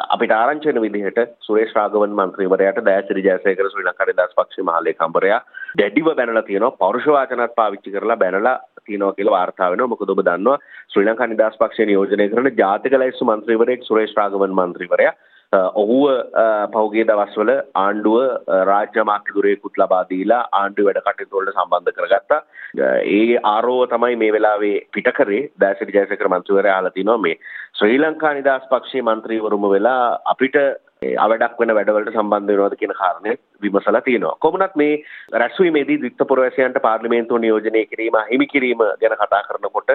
අපිට 0.08 0.32
ආරංචින 0.32 0.80
විදිහට 0.80 1.20
සුරේෂ් 1.40 1.76
රාඝවන් 1.76 2.16
මන්ත්‍රීවරයාට 2.20 2.80
දෑශරි 2.88 3.26
ජයසේකර 3.28 3.68
ශ්‍රී 3.68 3.86
ලංකාවේ 3.88 4.16
දස් 4.16 4.34
පක්ෂ 4.38 4.66
මහලේකම්වරයා 4.70 5.42
දැඩිව 5.78 6.10
බැනලා 6.12 6.44
තියෙනවා. 6.44 6.78
පෞරුෂ 6.78 7.06
වචනත් 7.08 7.52
පාවිච්චි 7.54 7.94
කරලා 7.96 8.16
බැනලා 8.16 8.56
තියෙනවා 8.86 9.12
කියලා 9.12 9.36
වාර්තා 9.36 9.70
වෙනවා. 9.70 9.92
මොකද 9.92 10.16
ඔබ 10.16 10.24
දන්නවා 10.24 10.58
ශ්‍රී 10.88 11.06
ලංකා 11.06 11.28
නිදහස් 11.28 11.60
පක්ෂය 11.60 11.86
නියෝජනය 11.86 12.30
කරන 12.32 12.50
ජාතික 12.56 12.98
ලැයිස්තු 12.98 13.30
මන්ත්‍රීවරයෙක් 13.30 13.88
සුරේෂ් 13.90 14.18
රාඝවන් 14.22 14.58
මන්ත්‍රීවරයා 14.58 15.14
ඔහුව 15.54 16.04
පහුගේ 16.72 17.04
දවස්වල 17.04 17.50
ආණ්ඩුව 17.76 18.18
රාජ්‍ය 18.70 19.04
මාත්‍යදුරයකුත් 19.04 19.80
ලබා 19.82 20.04
දීලා 20.10 20.42
ආණ්ඩුව 20.52 20.88
වැඩ 20.88 21.02
කටයුතුවලට 21.08 21.54
සම්බන්ධ 21.54 21.98
කරගත්තා. 21.98 22.40
ඒ 23.10 23.38
ආරෝව 23.44 23.82
තමයි 23.88 24.16
මේ 24.16 24.32
වෙලාවේ 24.32 24.76
පිටකරේ 24.92 25.42
දෑසිරි 25.60 25.96
ජයසේකර 25.98 26.30
මන්ත්‍රීවරයා 26.30 26.78
අහලා 26.78 26.96
තිනවා 26.96 27.18
මේ 27.18 27.36
ශ්‍රී 27.78 28.00
ලංකා 28.00 28.34
නිදහස් 28.34 28.72
පක්ෂයේ 28.72 29.04
මන්ත්‍රීවරුම 29.04 29.68
වෙලා 29.70 30.02
අපිට 30.32 30.58
අවඩක් 31.18 31.60
වෙන 31.60 31.74
වැඩවලට 31.76 32.14
සම්බන්ධ 32.14 32.50
වෙනවද 32.52 32.76
කියන 32.80 32.94
කාරණය 32.94 33.34
විමසලා 33.62 34.00
තියෙනවා. 34.00 34.38
කොමුණත් 34.40 34.74
මේ 34.76 34.94
රැස්වීමේදී 35.34 35.98
ද්විත්ව 35.98 36.30
පුරවැසියන්ට 36.30 36.80
පාර්ලිමේන්තුව 36.86 37.42
නියෝජනය 37.44 37.84
කිරීම 37.92 38.18
හිමි 38.30 38.46
කිරීම 38.46 38.82
ගැන 39.02 39.16
කතා 39.20 39.42
කරනකොට 39.48 39.94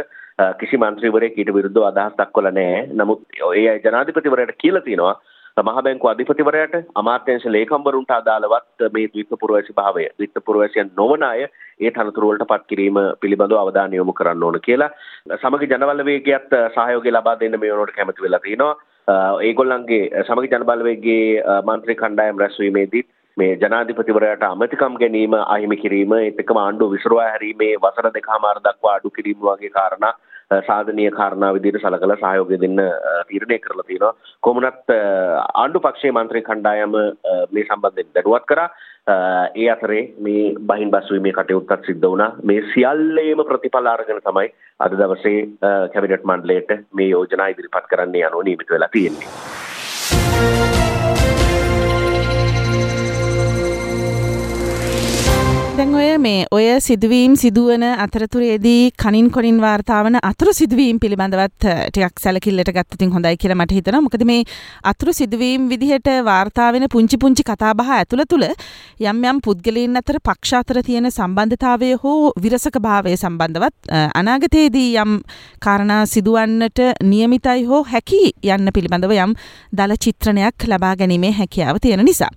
කිසි 0.62 0.78
මන්ත්‍රීවරයෙක් 0.78 1.36
ඊට 1.36 1.51
විරුද්ධව 1.58 1.89
අදහස් 1.89 2.16
දක්වලා 2.22 2.56
නැහැ. 2.60 2.88
නමුත් 2.94 3.20
ඒ 3.56 3.75
ජනාධිපතිවරයාට 3.80 4.56
කියලා 4.58 4.86
තියෙනවා 4.88 5.18
මහ 5.58 5.79
බැංකු 5.79 6.08
අධිපතිවරයට 6.08 6.75
අමාත්‍යංශ 6.96 7.48
ලේකම්වරුන්ට 7.48 8.12
අදාළවත් 8.12 8.86
මේ 8.89 9.08
ද්විත්ව 9.08 9.39
පුරවැසි 9.39 9.74
භාවය 9.74 10.06
ද්විත්ව 10.12 10.46
පුරවැසියන් 10.46 10.91
නොවන 10.98 11.24
අය 11.24 11.41
ඒ 11.44 11.91
තනතුරු 11.91 12.29
වලට 12.29 12.48
පත් 12.48 12.70
කිරීම 12.70 13.00
පිළිබඳව 13.22 13.60
අවධානය 13.60 13.96
යොමු 13.96 14.13
කරන්න 14.13 14.44
ඕන 14.44 14.60
කියලා. 14.62 14.91
සමග 15.36 15.62
ජනබල 15.65 16.06
වේගයත් 16.06 16.56
සහයෝගය 16.72 17.12
ලබා 17.12 17.38
දෙන්න 17.38 17.58
මේ 17.58 17.72
වෙනකොට 17.72 17.96
කැමති 17.96 18.22
වෙලා 18.22 18.41
තිනවා 18.41 18.74
ඒගොල්ලන්ගේ 19.41 20.24
සමග 20.24 20.51
ජනබලවේගයේ 20.51 21.60
මන්ත්‍රී 21.63 21.96
කණ්ඩායම් 21.96 22.39
රැස්වීමේදී 22.39 23.03
මේ 23.38 23.51
ජනාධිපතිවරයාට 23.58 24.44
අමතිකම් 24.46 24.98
ගැනීම 24.98 25.36
අහිමි 25.38 25.77
කිරීම 25.77 26.15
එතකම 26.20 26.60
ආණ්ඩුව 26.60 26.91
විසුරුවා 26.91 27.27
හැරීමේ 27.27 27.72
වසර 27.77 28.10
දෙකමාර 28.13 28.58
දක්වා 28.62 28.96
අඩු 28.96 29.12
කිරීම 29.12 29.39
වගේ 29.44 29.72
කාරණා 29.72 30.13
සාධනීය 30.68 31.12
කාරණා 31.12 31.53
විදිහට 31.53 31.82
සලකලා 31.82 32.20
සහයෝගය 32.22 32.58
දෙන්න 32.62 32.82
තීරණය 33.29 33.60
කරලා 33.60 33.88
තියෙනවා. 33.88 34.13
කොමුණත් 34.44 34.94
ආණ්ඩු 35.53 35.79
පක්ෂයේ 35.79 36.15
මන්ත්‍රී 36.18 36.46
කණ්ඩායම 36.50 36.96
මේ 37.51 37.65
සම්බන්ධයෙන් 37.68 38.13
දැනුවත් 38.15 38.48
කරා. 38.51 38.70
ඒ 39.56 39.70
අතරේ 39.75 40.03
මේ 40.20 40.44
බහින් 40.72 40.91
බස්වීමේ 40.91 41.38
කටයුත්තක් 41.38 41.86
සිද්ධ 41.86 42.10
වුණා. 42.10 42.32
මේ 42.44 42.65
සියල්ලේම 42.74 43.46
ප්‍රතිඵල 43.50 43.94
අරගෙන 43.94 44.22
තමයි 44.27 44.53
අද 44.79 45.00
දවසේ 45.01 45.39
කැබිනට් 45.94 46.29
මණ්ඩලයට 46.32 46.77
මේ 46.94 47.10
යෝජනා 47.15 47.51
ඉදිරිපත් 47.56 47.89
කරන්න 47.89 48.22
යනුව 48.22 48.46
නියමිත 48.46 48.77
වෙලා 48.77 48.94
තියෙන්නේ. 48.98 49.68
දැන් 56.00 56.12
ඔය 56.12 56.18
මේ 56.18 56.46
ඔය 56.51 56.65
සිදුවීම් 56.79 57.34
සිදුවන 57.36 57.84
අතරතුරේදී 58.03 58.91
කනින් 59.01 59.27
කොනින් 59.32 59.58
වාර්තාවන 59.62 60.18
අතුරු 60.22 60.51
සිදුවීම් 60.53 61.00
පිළිබඳවත් 61.00 61.65
ටිකක් 61.89 62.22
සැලකිල්ලට 62.24 62.72
ගත්තතින් 62.75 63.12
හොඳයි 63.12 63.38
කියලා 63.38 63.58
මට 63.58 63.75
හිතෙනවා. 63.77 64.01
මොකද 64.01 64.24
මේ 64.24 64.44
අතුරු 64.84 65.13
සිදුවීම් 65.13 65.68
විදිහට 65.70 66.08
වාර්තා 66.25 66.68
වෙන 66.74 66.86
පුංචි 66.94 67.18
පුංචි 67.18 67.44
කතාබහ 67.44 67.84
ඇතුළ 67.88 68.24
තුල 68.29 68.46
යම් 69.01 69.20
යම් 69.32 69.41
පුද්ගලයන් 69.41 70.00
අතර 70.01 70.20
පක්ෂ 70.24 70.53
අතර 70.62 70.79
තියෙන 70.82 71.10
සම්බන්ධතාවය 71.12 71.91
හෝ 72.03 72.32
විරසක 72.44 72.79
භාවය 72.79 73.18
සම්බන්ධවත් 73.18 73.91
අනාගතයේදී 74.22 74.88
යම් 75.03 75.18
කාරණා 75.60 76.01
සිදුවන්නට 76.06 76.84
නියමිතයි 77.03 77.68
හෝ 77.72 77.84
හැකි 77.84 78.22
යන්න 78.56 78.74
පිළිබඳව 78.77 79.15
යම් 79.18 79.36
දල 79.74 79.98
චිත්‍රණයක් 80.08 80.70
ලබා 80.72 80.96
ගැනීමේ 80.96 81.36
හැකියාව 81.41 81.84
තියෙන 81.84 82.06
නිසා. 82.06 82.32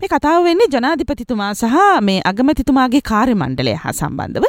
මේ 0.00 0.14
කතාව 0.14 0.44
වෙන්නේ 0.44 0.70
ජනාධිපතිතුමා 0.70 1.52
සහ 1.54 1.84
මේ 2.02 2.20
අගමැතිතුමා 2.24 2.88
තමන්ගේ 3.08 3.10
කාර්ය 3.10 3.34
මණ්ඩලය 3.34 3.74
හා 3.74 3.92
සම්බන්ධව 3.92 4.46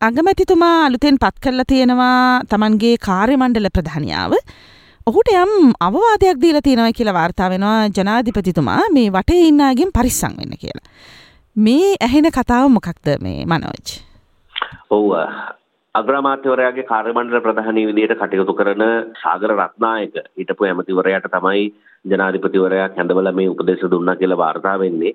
අගමැතිතුමා 0.00 0.86
අලුතෙන් 0.86 1.18
පත් 1.18 1.36
කරලා 1.40 1.66
තියෙනවා 1.66 2.40
තමන්ගේ 2.44 2.94
කාර්ය 3.08 3.36
මණ්ඩල 3.36 3.68
ප්‍රධානියාව 3.70 4.32
ඔහුට 5.06 5.28
යම් 5.32 5.52
අවවාදයක් 5.80 6.40
දීලා 6.40 6.62
තියෙනවා 6.62 6.92
කියලා 6.92 7.14
වාර්තා 7.14 7.48
වෙනවා 7.50 7.88
ජනාධිපතිතුමා 7.88 8.80
මේ 8.92 9.08
වටේ 9.10 9.42
ඉන්නාගෙන් 9.48 9.90
පරිස්සම් 9.92 10.38
වෙන්න 10.38 10.56
කියලා. 10.60 10.86
මේ 11.56 11.90
ඇහෙන 12.00 12.30
කතාව 12.38 12.68
මොකක්ද 12.68 13.10
මේ 13.20 13.44
මනෝජ්? 13.44 13.92
ඔව් 14.90 15.04
අග්‍රාමාත්‍යවරයාගේ 15.94 16.84
කාර්යමණ්ඩල 16.84 17.40
ප්‍රධානී 17.40 17.86
විදියට 17.86 18.16
කටයුතු 18.22 18.54
කරන 18.54 18.84
සාගර 19.22 19.52
රත්නායක 19.56 20.16
හිටපු 20.38 20.64
ඇමතිවරයාට 20.64 21.28
තමයි 21.36 21.62
ජනාධිපතිවරයා 22.04 22.88
කැඳවලා 22.88 23.32
මේ 23.32 23.48
උපදේශ 23.48 23.86
දුන්නා 23.90 24.16
කියලා 24.16 24.38
වාර්තා 24.38 24.78
වෙන්නේ. 24.78 25.14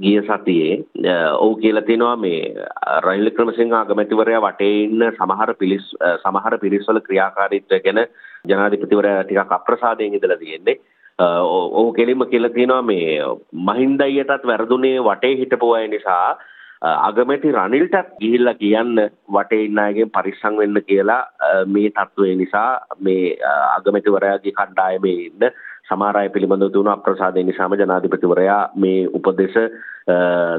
ගිය 0.00 0.22
සතියේ 0.22 0.84
ඔහු 1.32 1.56
කියලා 1.56 1.82
තියෙනවා 1.82 2.16
මේ 2.16 2.54
රනිල් 3.00 3.24
වික්‍රමසිංහ 3.24 3.74
අගමැතිවරයා 3.74 4.40
වටේ 4.40 4.72
ඉන්න 4.84 5.04
සමහර 5.10 5.54
පිළිස් 5.54 5.90
සමහර 6.22 6.58
පිරිස්වල 6.58 7.00
ක්‍රියාකාරීත්වය 7.00 7.80
ගැන 7.80 8.00
ජනාධිපතිවරයා 8.48 9.24
ටිකක් 9.24 9.52
අප්‍රසාදයෙන් 9.52 10.14
ඉඳලා 10.14 10.38
තියෙන්නේ. 10.38 10.80
ඔහු 11.18 11.92
කෙලින්ම 11.92 12.26
කියලා 12.26 12.50
තියෙනවා 12.50 12.82
මේ 12.84 13.20
මහින්ද 13.68 14.00
අයියටත් 14.00 14.46
වැරදුනේ 14.46 14.96
වටේ 15.02 15.36
හිටපු 15.36 15.72
අය 15.72 15.88
නිසා 15.88 16.36
අගමැති 16.82 17.52
රනිල්ටත් 17.52 18.16
ගිහිල්ලා 18.20 18.54
කියන්න 18.54 18.96
වටේ 19.30 19.64
ඉන්න 19.64 19.78
අයගෙන් 19.78 20.10
පරිස්සම් 20.10 20.56
වෙන්න 20.56 20.80
කියලා 20.82 21.20
මේ 21.66 21.90
තත්ත්වය 21.90 22.34
නිසා 22.36 22.70
මේ 23.00 23.36
අගමැතිවරයාගේ 23.68 24.52
කණ්ඩායමේ 24.54 25.16
ඉන්න 25.20 25.52
සමහර 25.88 26.16
අය 26.16 26.28
පිළිබඳව 26.28 26.70
තිබුණු 26.70 26.94
අප්‍රසාදය 26.94 27.44
නිසාම 27.44 27.74
ජනාධිපතිවරයා 27.74 28.62
මේ 28.76 29.08
උපදෙස් 29.10 29.54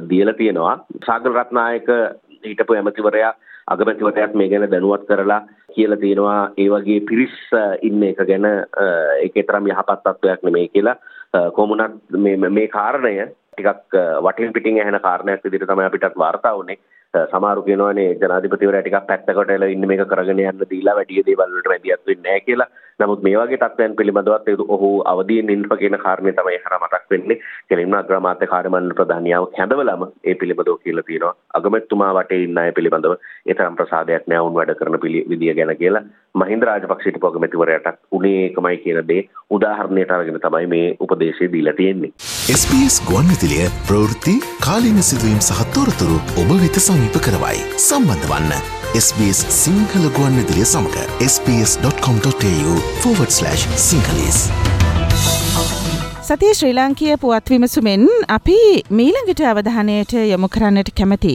දීලා 0.10 0.38
තියෙනවා. 0.38 0.76
සාගර 1.06 1.34
රත්නායක 1.34 1.90
හිටපු 2.44 2.74
ඇමතිවරයා 2.74 3.34
අගමැතිවරයාත් 3.68 4.36
මේ 4.36 4.50
ගැන 4.50 4.68
දැනුවත් 4.72 5.08
කරලා 5.08 5.42
කියලා 5.76 6.02
තියෙනවා 6.04 6.42
ඒ 6.58 6.68
වගේ 6.70 7.00
පිරිස් 7.10 7.38
ඉන්න 7.82 8.04
එක 8.04 8.22
ගැන 8.32 8.46
ඒකේ 8.50 9.44
තරම් 9.44 9.72
යහපත් 9.72 10.04
තත්වයක් 10.04 10.44
නෙමෙයි 10.44 10.74
කියලා 10.74 10.98
කොමුණත් 11.52 12.18
මේ 12.18 12.38
මේ 12.50 12.68
කාරණය 12.70 13.16
ටිකක් 13.26 13.98
වටින් 14.22 14.54
පිටින් 14.54 14.82
ඇහෙන 14.82 15.00
කාරණයක් 15.02 15.44
විදිහට 15.44 15.72
තමයි 15.72 15.88
අපිටත් 15.88 16.18
වාර්තා 16.18 16.58
වුනේ. 16.58 16.78
සමහරු 17.32 17.62
කියනවානේ 17.64 18.08
ජනාධිපතිවරයා 18.22 18.84
ටිකක් 18.84 19.08
පැත්තකට 19.10 19.54
එලා 19.56 19.70
ඉන්න 19.74 19.88
මේක 19.88 20.08
කරගෙන 20.12 20.42
යන්න 20.44 20.66
දීලා 20.72 20.96
වැඩි 20.98 21.24
දේවල් 21.28 21.54
වලට 21.54 21.72
වැඩියක් 21.72 22.02
වෙන්නේ 22.08 22.24
නැහැ 22.26 22.46
කියලා. 22.48 22.70
නමුත් 23.00 23.24
මේ 23.24 23.36
වගේ 23.38 23.58
තත්ත්වයන් 23.58 23.96
පිළිබඳවත් 23.96 24.62
ඔහු 24.68 24.90
අවදීන් 25.06 25.50
ඉන්න 25.50 25.66
කියන 25.80 25.98
කාරණේ 26.04 26.34
තමයි 26.34 26.60
හර 26.60 26.76
මතක් 26.78 27.12
වෙන්නේ. 27.12 27.40
කෙලින්ම 27.70 27.96
අග්‍රාමාත්‍ය 28.00 28.48
කාර්යමණ්ඩල 28.48 28.96
ප්‍රධානියාව 29.00 29.48
කැඳවලම 29.58 30.06
ඒ 30.24 30.36
පිළිබඳව 30.36 30.78
කියලා 30.84 31.06
තියෙනවා. 31.08 31.34
අගමැතිතුමා 31.54 32.12
වටේ 32.18 32.44
ඉන්න 32.44 32.62
අය 32.64 32.72
පිළිබඳව 32.78 33.16
ඒ 33.16 33.54
තරම් 33.54 33.76
ප්‍රසාදයක් 33.80 34.30
නෑ 34.32 34.46
වුන් 34.46 34.56
වැඩ 34.60 34.74
කරන 34.80 35.00
විදිය 35.32 35.56
ගැන 35.60 35.74
කියලා 35.82 36.04
මහින්ද 36.36 36.68
රාජපක්ෂ 36.70 37.10
හිටපු 37.10 37.32
අගමැතිවරයාට 37.32 38.00
උනේ 38.12 38.40
ඒකමයි 38.46 38.78
කියන 38.86 39.02
දේ 39.12 39.22
උදාහරණයට 39.58 40.16
අරගෙන 40.18 40.40
තමයි 40.48 40.72
මේ 40.76 40.88
උපදේශය 41.00 41.52
දීලා 41.58 41.76
තියෙන්නේ. 41.82 42.14
SBS 42.60 43.02
ගුවන්විදුලිය 43.10 43.68
ප්‍රවෘත්ති 43.92 44.40
කාලීන 44.68 45.04
සිදුවීම් 45.10 45.44
සහ 45.50 45.68
තොරතුරු 45.76 46.24
ඔබ 46.42 46.58
වෙත 46.64 46.82
සමීප 46.88 47.22
කරවයි. 47.28 47.62
සම්බන්ධ 47.90 48.32
වන්න. 48.32 48.84
SBS 48.96 49.40
සිංහල 49.52 50.06
ගුවන් 50.16 50.38
විදිලිය 50.40 50.66
සමඟ 50.66 50.96
sps.com.tu 51.28 52.85
සිංහලස්. 53.88 54.40
සතිය 56.28 56.54
ශ්‍රී 56.60 56.74
ලාංකීය 56.78 57.18
පුවත් 57.24 57.50
විමසුමෙන් 57.54 58.04
අපි 58.36 58.58
මීළඟට 59.00 59.42
අවධානයට 59.52 60.14
යොමු 60.32 60.48
කරන්නට 60.56 60.90
කැමති 61.00 61.34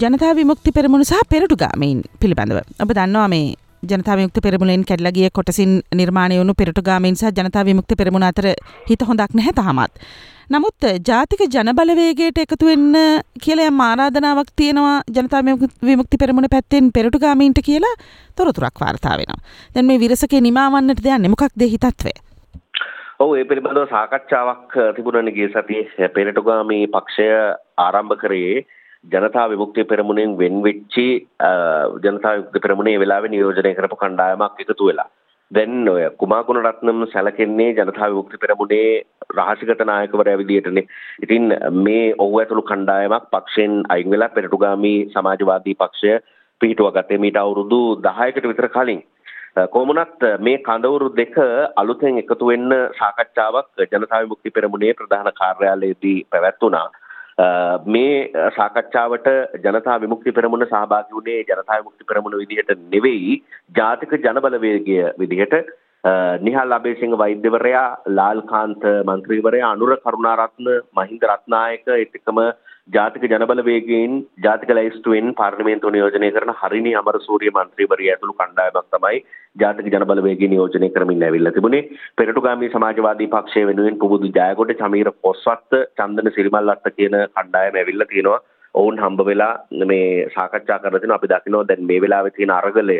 ජනතා 0.00 0.32
විමුක්ති 0.38 0.74
පෙරමුණු 0.78 1.04
සහ 1.04 1.20
පෙරටුගාමීන් 1.32 2.00
පිළිබඳව. 2.20 2.58
ඔබ 2.82 2.90
දන්නවා 2.98 3.28
මේ 3.34 3.46
ජනතා 3.82 4.16
විමුක්ති 4.16 4.40
පෙරමුණෙන් 4.46 4.82
කැඩලගිය 4.84 5.30
කොටසින් 5.30 5.72
නිර්මාණය 5.94 6.40
වුණු 6.40 6.54
පෙරටුගාමීන් 6.54 7.16
සහ 7.16 7.30
ජනතා 7.38 7.64
විමුක්ති 7.64 8.00
පෙරමුණ 8.00 8.28
අතර 8.30 8.48
හිත 8.90 9.02
හොඳක් 9.10 9.32
නැහැ 9.34 9.54
තාමත්. 9.60 9.92
නමුත් 10.50 10.84
ජාතික 11.06 11.40
ජනබලවේගයට 11.54 12.38
එකතු 12.42 12.68
වෙන්න 12.68 12.94
කියලා 13.44 13.66
යම් 13.70 13.80
ආරාධනාවක් 13.86 14.52
තියෙනවා 14.60 14.94
ජනතා 15.16 15.42
විමුක්ති 15.88 16.20
පෙරමුණ 16.22 16.48
පැත්තෙන් 16.54 16.88
පෙරටුගාමීන්ට 16.96 17.60
කියලා 17.66 17.90
තොරතුරක් 18.36 18.80
වාර්තා 18.84 19.18
වෙනවා. 19.20 19.42
දැන් 19.74 19.86
මේ 19.86 20.00
විරසකේ 20.04 20.40
නිමාවන්නට 20.40 21.04
දෙන්නේ 21.06 21.32
මොකක්ද 21.34 21.66
හිතත්වය? 21.74 22.14
ඔව් 23.20 23.36
ඒ 23.36 23.44
පිළිබඳව 23.44 23.92
සාකච්ඡාවක් 23.92 24.72
තිබුණනේ 24.96 25.36
ගිය 25.36 25.50
සතියේ 25.50 26.10
පෙරටුගාමී 26.16 26.82
පක්ෂය 26.96 27.28
ආරම්භ 27.78 28.16
කරේ 28.24 28.64
ජනතා 29.04 29.46
විමුක්ති 29.50 29.84
පෙරමුණෙන් 29.84 30.36
වෙන් 30.38 30.62
වෙච්චි 30.62 31.08
ජනතා 32.06 32.34
විමුක්ති 32.36 32.66
පෙරමුණේ 32.66 32.98
වෙලාවේ 32.98 33.34
නියෝජනය 33.36 33.74
කරපු 33.74 34.00
කණ්ඩායමක් 34.00 34.64
එකතු 34.64 34.90
වෙලා 34.90 35.10
දැන් 35.50 35.88
ඔය 35.88 36.02
කුමාකුණ 36.20 36.60
රත්නම් 36.62 36.98
සැලකෙන්නේ 37.12 37.68
ජනතා 37.72 38.08
විමුක්ති 38.10 38.40
පෙරමුණේ 38.40 38.88
රහසිගත 39.36 39.84
නායකවරයා 39.90 40.40
විදියටනේ. 40.40 40.86
ඉතින් 41.22 41.46
මේ 41.84 42.14
ඔහු 42.18 42.40
ඇතුළු 42.40 42.64
කණ්ඩායමක් 42.70 43.30
පක්ෂයෙන් 43.30 43.78
අයින් 43.88 44.10
වෙලා 44.10 44.28
පෙරටුගාමී 44.28 44.98
සමාජවාදී 45.14 45.74
පක්ෂය 45.74 46.18
පිහිටුවා 46.60 46.92
ගත්තේ 46.92 47.18
මීට 47.18 47.36
අවුරුදු 47.36 47.80
10කට 48.02 48.52
විතර 48.52 48.68
කලින්. 48.68 49.02
කොමුණත් 49.72 50.28
මේ 50.40 50.58
කඳවුරු 50.60 51.08
දෙක 51.16 51.36
අලුතෙන් 51.76 52.18
එකතු 52.18 52.52
වෙන්න 52.52 52.78
සාකච්ඡාවක් 53.00 53.84
ජනතා 53.86 54.22
විමුක්ති 54.22 54.50
පෙරමුණේ 54.50 54.94
ප්‍රධාන 54.94 55.32
කාර්යාලයේදී 55.34 56.18
පැවැත්වුණා. 56.30 56.88
මේ 57.86 58.14
සාකච්ඡාවට 58.56 59.28
ජනතා 59.62 59.98
විමුක්ති 59.98 60.32
පෙරමුණ 60.32 60.64
සහභාගී 60.64 61.14
වුණේ 61.14 61.42
ජනතා 61.42 61.76
විමුක්ති 61.76 62.04
පෙරමුණ 62.04 62.38
විදිහට 62.38 62.72
නෙවෙයි 62.88 63.36
ජාතික 63.72 64.14
ජනබලවේගය 64.18 64.96
විදිහට 65.18 65.54
නිහල් 66.40 66.72
අබේසිංහ 66.72 67.14
වෛද්‍යවරයා 67.16 67.86
ලාල්කාන්ත 68.10 68.82
මන්ත්‍රීවරයා 69.04 69.70
අනුර 69.70 69.96
කරුණාරත්න 69.98 70.72
මහින්ද 70.94 71.28
රත්නායක 71.28 71.86
එතකම 71.96 72.40
ජාතික 72.88 73.24
ජනබලවේගයෙන් 73.24 74.12
ජාතික 74.44 74.70
ලැයිස්තුවෙන් 74.70 75.26
පාර්ලිමේන්තුව 75.34 75.92
නියෝජනය 75.94 76.28
කරන 76.30 76.52
හරිනි 76.60 76.92
අමරසූරිය 77.00 77.50
මන්ත්‍රීවරිය 77.50 78.08
ඇතුළු 78.12 78.36
කණ්ඩායමක් 78.38 78.88
තමයි 78.94 79.18
ජාතික 79.56 79.90
ජනබලවේගය 79.94 80.48
නියෝජනය 80.48 80.88
කරමින් 80.88 81.24
ඇවිල්ලා 81.24 81.54
තිබුණේ. 81.56 81.82
පෙරටුගාමී 82.18 82.70
සමාජවාදී 82.70 83.32
පක්ෂය 83.34 83.66
වෙනුවෙන් 83.70 84.00
පුබුදු 84.04 84.32
ජයගොඩ 84.38 84.72
චමීර 84.80 85.12
පොස්වත්ත 85.22 85.78
චන්දන 85.96 86.32
සිරිමල්ලත්ත 86.32 86.88
කියන 86.96 87.18
කණ්ඩායම 87.28 87.78
ඇවිල්ලා 87.82 88.08
තියෙනවා. 88.08 88.40
ඔවුන් 88.74 88.98
හම්බ 88.98 89.20
වෙලා 89.26 89.52
මේ 89.84 90.08
සාකච්ඡා 90.34 90.80
කරලා 90.80 91.04
තිනවා 91.04 91.20
අපි 91.20 91.32
දකිනවා 91.34 91.68
දැන් 91.68 91.86
මේ 91.86 92.02
වෙලාවේ 92.02 92.36
තියෙන 92.36 92.56
අරගලය. 92.56 92.98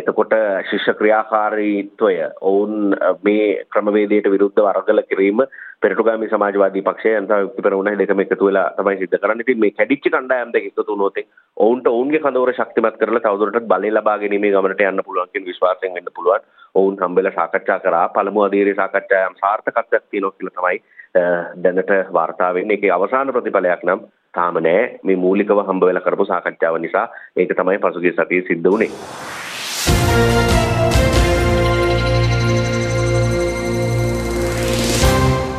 එතකොට 0.00 0.34
ශිෂ්‍ය 0.68 0.92
ක්‍රියාකාරීත්වය 0.94 2.14
ඔවුන් 2.42 2.94
මේ 3.22 3.48
ක්‍රමවේදයට 3.72 4.30
විරුද්ධ 4.34 4.62
වරගල 4.66 5.02
කිරීම 5.04 5.42
පෙරටුගාමි 5.82 6.28
සමාජවාදී 6.28 6.82
පක්ෂය 6.82 7.12
අන්ත 7.16 7.30
යුක්ති 7.36 7.62
පෙරමුණ 7.62 7.98
දෙකම 7.98 8.20
එකතු 8.20 8.48
වෙලා 8.48 8.64
තමයි 8.76 8.98
සිද්ධ 8.98 9.18
කරන්නේ. 9.18 9.44
ඉතින් 9.44 9.60
මේ 9.60 9.70
කැඩිච්ච 9.72 10.06
කණ්ඩායම් 10.06 10.52
දෙක 10.52 10.66
එකතු 10.70 10.84
වුණොත් 10.88 11.20
ඔවුන්ට 11.56 11.86
ඔවුන්ගේ 11.88 12.20
කඳවුර 12.20 12.52
ශක්තිමත් 12.52 12.98
කරලා 13.00 13.24
තවදුරටත් 13.26 13.68
බලය 13.70 13.90
ලබා 13.90 14.18
ගැනීමේ 14.18 14.52
ගමනට 14.52 14.84
යන්න 14.84 15.04
පුළුවන් 15.06 15.32
කියන 15.32 15.48
විශ්වාසයෙන් 15.48 15.94
වෙන්න 15.94 16.12
පුළුවන්. 16.14 16.44
ඔවුන් 16.74 17.00
හම්බෙලා 17.00 17.32
සාකච්ඡා 17.32 17.80
කරා 17.80 18.04
පළමු 18.10 18.44
අධීරේ 18.46 18.76
සාකච්ඡායම් 18.76 19.40
සාර්ථකත්වයක් 19.40 20.04
තියෙනවා 20.04 20.36
කියලා 20.36 20.56
තමයි 20.56 20.78
දැනට 21.64 21.92
වාර්තා 22.12 22.54
වෙන්නේ. 22.54 22.76
ඒකේ 22.76 22.92
අවසාන 22.92 23.32
ප්‍රතිඵලයක් 23.32 23.84
නම් 23.84 24.06
තාම 24.34 24.62
නෑ. 24.62 24.86
මේ 25.02 25.16
මූලිකව 25.18 25.58
හම්බ 25.62 25.82
වෙලා 25.82 26.06
කරපු 26.06 26.24
සාකච්ඡාව 26.26 26.78
නිසා 26.78 27.08
ඒක 27.36 27.56
තමයි 27.56 27.78
පසුගිය 27.80 28.14
සතියේ 28.14 28.48
සිද්ධ 28.48 28.70
වුණේ. 28.70 30.49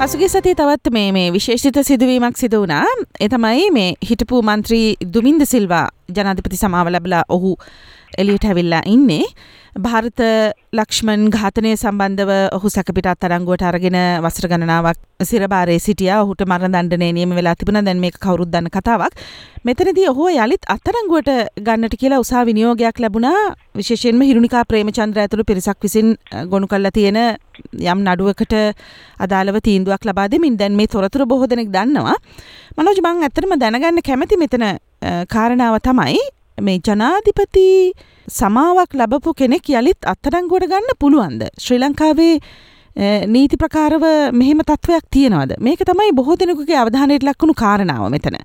පසුගේ 0.02 0.28
සතිය 0.30 0.56
තවත් 0.58 0.90
මේ 0.90 1.10
මේ 1.14 1.28
විශේෂිත 1.34 1.76
සිදුවීමක් 1.86 2.38
සිද 2.38 2.54
වුණා. 2.54 2.86
එතමයි 3.20 3.66
මේ 3.72 3.90
හිටපු 4.10 4.40
මන්ත්‍රී 4.42 4.96
දුමින්ද 5.14 5.46
සිල්වා 5.46 5.84
ජනාධිපති 6.16 6.58
සමාව 6.58 6.88
ලැබලා 6.90 7.22
ඔහු 7.30 7.52
එලියට 8.18 8.46
ඇවිල්ලා 8.46 8.84
ඉන්නේ. 8.86 9.26
භාරත 9.80 10.20
ලක්ෂ්මන් 10.74 11.30
ඝාතනය 11.32 11.70
සම්බන්ධව 11.74 12.32
ඔහු 12.56 12.70
සැකපිට 12.70 13.08
අත්තරංගුවට 13.08 13.64
අරගෙන 13.64 13.96
වසර 14.24 14.48
ගණනාවක් 14.52 14.98
සිරබාරය 15.24 15.78
සිටිය. 15.80 16.12
ඔහුට 16.12 16.44
මරණ 16.44 16.74
දණ්ඩනය 16.76 17.12
නියම 17.14 17.32
වෙලා 17.32 17.56
තිබුණ. 17.56 17.80
දැන් 17.86 18.02
මේක 18.04 18.20
කවුරුත් 18.20 18.52
දන්න 18.52 18.68
කතාවක්. 18.68 19.16
මෙතනදී 19.64 20.10
ඔහු 20.12 20.28
යළිත් 20.28 20.68
අත්තරංගුවට 20.68 21.32
ගන්නට 21.58 21.96
කියලා 21.96 22.20
උසා 22.20 22.44
විනියෝගයක් 22.46 23.00
ලැබුණා. 23.00 23.56
විශේෂයෙන්ම 23.76 24.22
හිරුණිකා 24.22 24.66
ප්‍රේමචන්ද්‍ර 24.66 25.24
ඇතුළු 25.24 25.48
පිරිසක් 25.48 25.80
විසින් 25.82 26.18
ගොනු 26.52 26.68
කල්ලා 26.68 26.92
තියෙන 26.92 27.22
යම් 27.72 28.00
නඩුවකට 28.04 28.54
අදාළව 29.20 29.62
තීන්දුවක් 29.64 30.04
ලබා 30.04 30.28
දෙමින් 30.28 30.60
දැන් 30.60 30.76
මේ 30.76 30.92
තොරතුරු 30.92 31.26
බොහෝ 31.26 31.48
දෙනෙක් 31.48 31.72
දන්නවා. 31.72 32.20
මනෝජ් 32.76 33.00
මං 33.00 33.24
ඇත්තටම 33.24 33.56
දැනගන්න 33.56 34.04
කැමති 34.04 34.36
මෙතන 34.36 34.68
කාරණාව 35.32 35.80
තමයි 35.80 36.20
මේ 36.58 36.80
ජනාධිපති 36.88 37.94
සමාවක් 38.30 38.94
ලබපු 38.94 39.34
කෙනෙක් 39.34 39.70
යළිත් 39.70 40.06
අත්තරංගුවට 40.14 40.68
ගන්න 40.72 41.00
පුළුවන්ද. 41.00 41.42
ශ්‍රී 41.60 41.80
ලංකාවේ 41.80 42.36
නීති 43.28 43.58
ප්‍රකාරව 43.58 44.04
මෙහෙම 44.34 44.62
තත්ත්වයක් 44.62 45.06
තියෙනවද. 45.12 45.56
මේක 45.60 45.80
තමයි 45.80 46.12
බොහෝ 46.14 46.36
දෙනෙකුගේ 46.36 46.78
අවධානයට 46.84 47.24
ලක්වුණු 47.24 47.56
කාරණාව 47.64 48.10
මෙතන. 48.12 48.38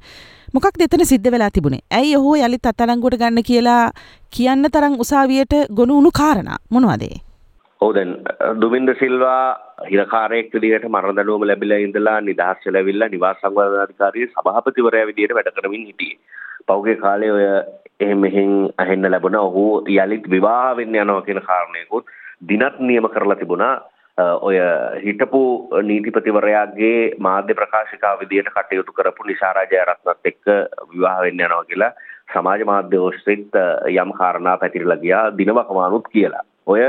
මොකක් 0.54 0.78
දෙතන 0.78 1.04
සිද්ධ 1.04 1.30
වෙලා 1.30 1.50
තිබුණේ 1.50 1.84
ඇයි 1.90 2.16
ඔහෝ 2.16 2.36
යළිත් 2.36 2.66
අත්තරංගුවට 2.66 3.18
ගන්න 3.20 3.48
කියලා 3.50 3.82
කියන්න 4.36 4.70
තරම් 4.70 5.00
උසාවියට 5.04 5.54
ගොනු 5.78 5.98
උුණු 5.98 6.10
කාරණ 6.20 6.50
මොනවදේ. 6.70 7.16
ඕදැන් 7.80 8.12
දුමින්ද 8.60 8.94
සිල්වා 9.00 9.42
හිරකාරයෙක් 9.90 10.54
විදිහට 10.54 10.86
මරණ 10.88 11.18
දඬුවම 11.18 11.48
ලැබිලා 11.50 11.82
ඉඳලා 11.86 12.20
නිදහස් 12.20 12.64
වෙලා 12.66 12.80
ඇවිල්ලා 12.82 13.08
නිවාස 13.08 13.42
සංවර්ධනාධිකාරියේ 13.42 14.32
සභාපතිවරයා 14.32 15.10
විදිහට 15.10 15.36
වැඩ 15.38 15.52
කරමින් 15.58 15.84
හිටියේ. 15.90 16.18
පෞගේ 16.68 16.96
කාලේ 17.02 17.32
ඔය 17.32 17.44
එහෙම 18.00 18.20
මෙහෙන් 18.20 18.70
අහෙන්න 18.78 19.10
ලැබුණ. 19.10 19.36
ඔහු 19.38 19.84
යළිත් 19.88 20.30
විවාහ 20.30 20.76
වෙන්න 20.76 20.96
යනවා 20.96 21.22
කියන 21.22 21.42
කාරණයකුත් 21.42 22.04
දිනත් 22.42 22.80
නියම 22.80 23.08
කරලා 23.08 23.36
තිබුණා. 23.36 23.74
ඔය 24.40 24.56
හිටපු 25.04 25.40
නීතිපතිවරයාගේ 25.82 27.14
මාධ්‍ය 27.18 27.54
ප්‍රකාශිකාව 27.54 28.20
විදියට 28.20 28.50
කටයුතු 28.50 28.92
කරපු 28.92 29.24
නිසාරා 29.24 29.70
ජයරත්නත් 29.72 30.30
එක්ක 30.32 30.44
විවාහ 30.92 31.20
වෙන්න 31.22 31.40
යනවා 31.40 31.64
කියලා 31.64 31.92
සමාජ 32.32 32.64
මාධ්‍ය 32.64 33.00
ඔස්සේත් 33.00 33.56
යම් 33.94 34.12
කාරණා 34.18 34.58
පැතිරලා 34.58 35.02
ගියා. 35.04 35.24
දිනවකමානුත් 35.38 36.08
කියලා. 36.08 36.44
ඔය 36.66 36.82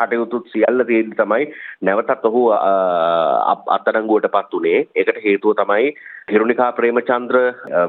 කටයුතුත් 0.00 0.48
සියල්ල 0.52 0.84
තියෙදි 0.84 1.16
තමයි 1.16 1.44
නැවතත් 1.82 2.24
ඔහු 2.24 2.42
අත්අඩංගුවට 2.52 4.32
පත් 4.34 4.58
උනේ. 4.58 4.80
ඒකට 4.94 5.20
හේතුව 5.24 5.56
තමයි 5.60 5.92
හිරුණිකා 6.30 6.68
ප්‍රේමචන්ද්‍ර 6.72 7.38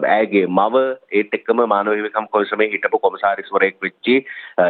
ඇගේ 0.09 0.45
මව 0.49 0.83
ඒත් 1.11 1.35
එක්කම 1.37 1.63
මානව 1.73 1.93
හිමිකම් 1.93 2.29
කොමිසමේ 2.35 2.69
හිටපු 2.73 3.01
කොමසාරිස්වරයෙක් 3.05 3.77
වෙච්චි 3.81 4.15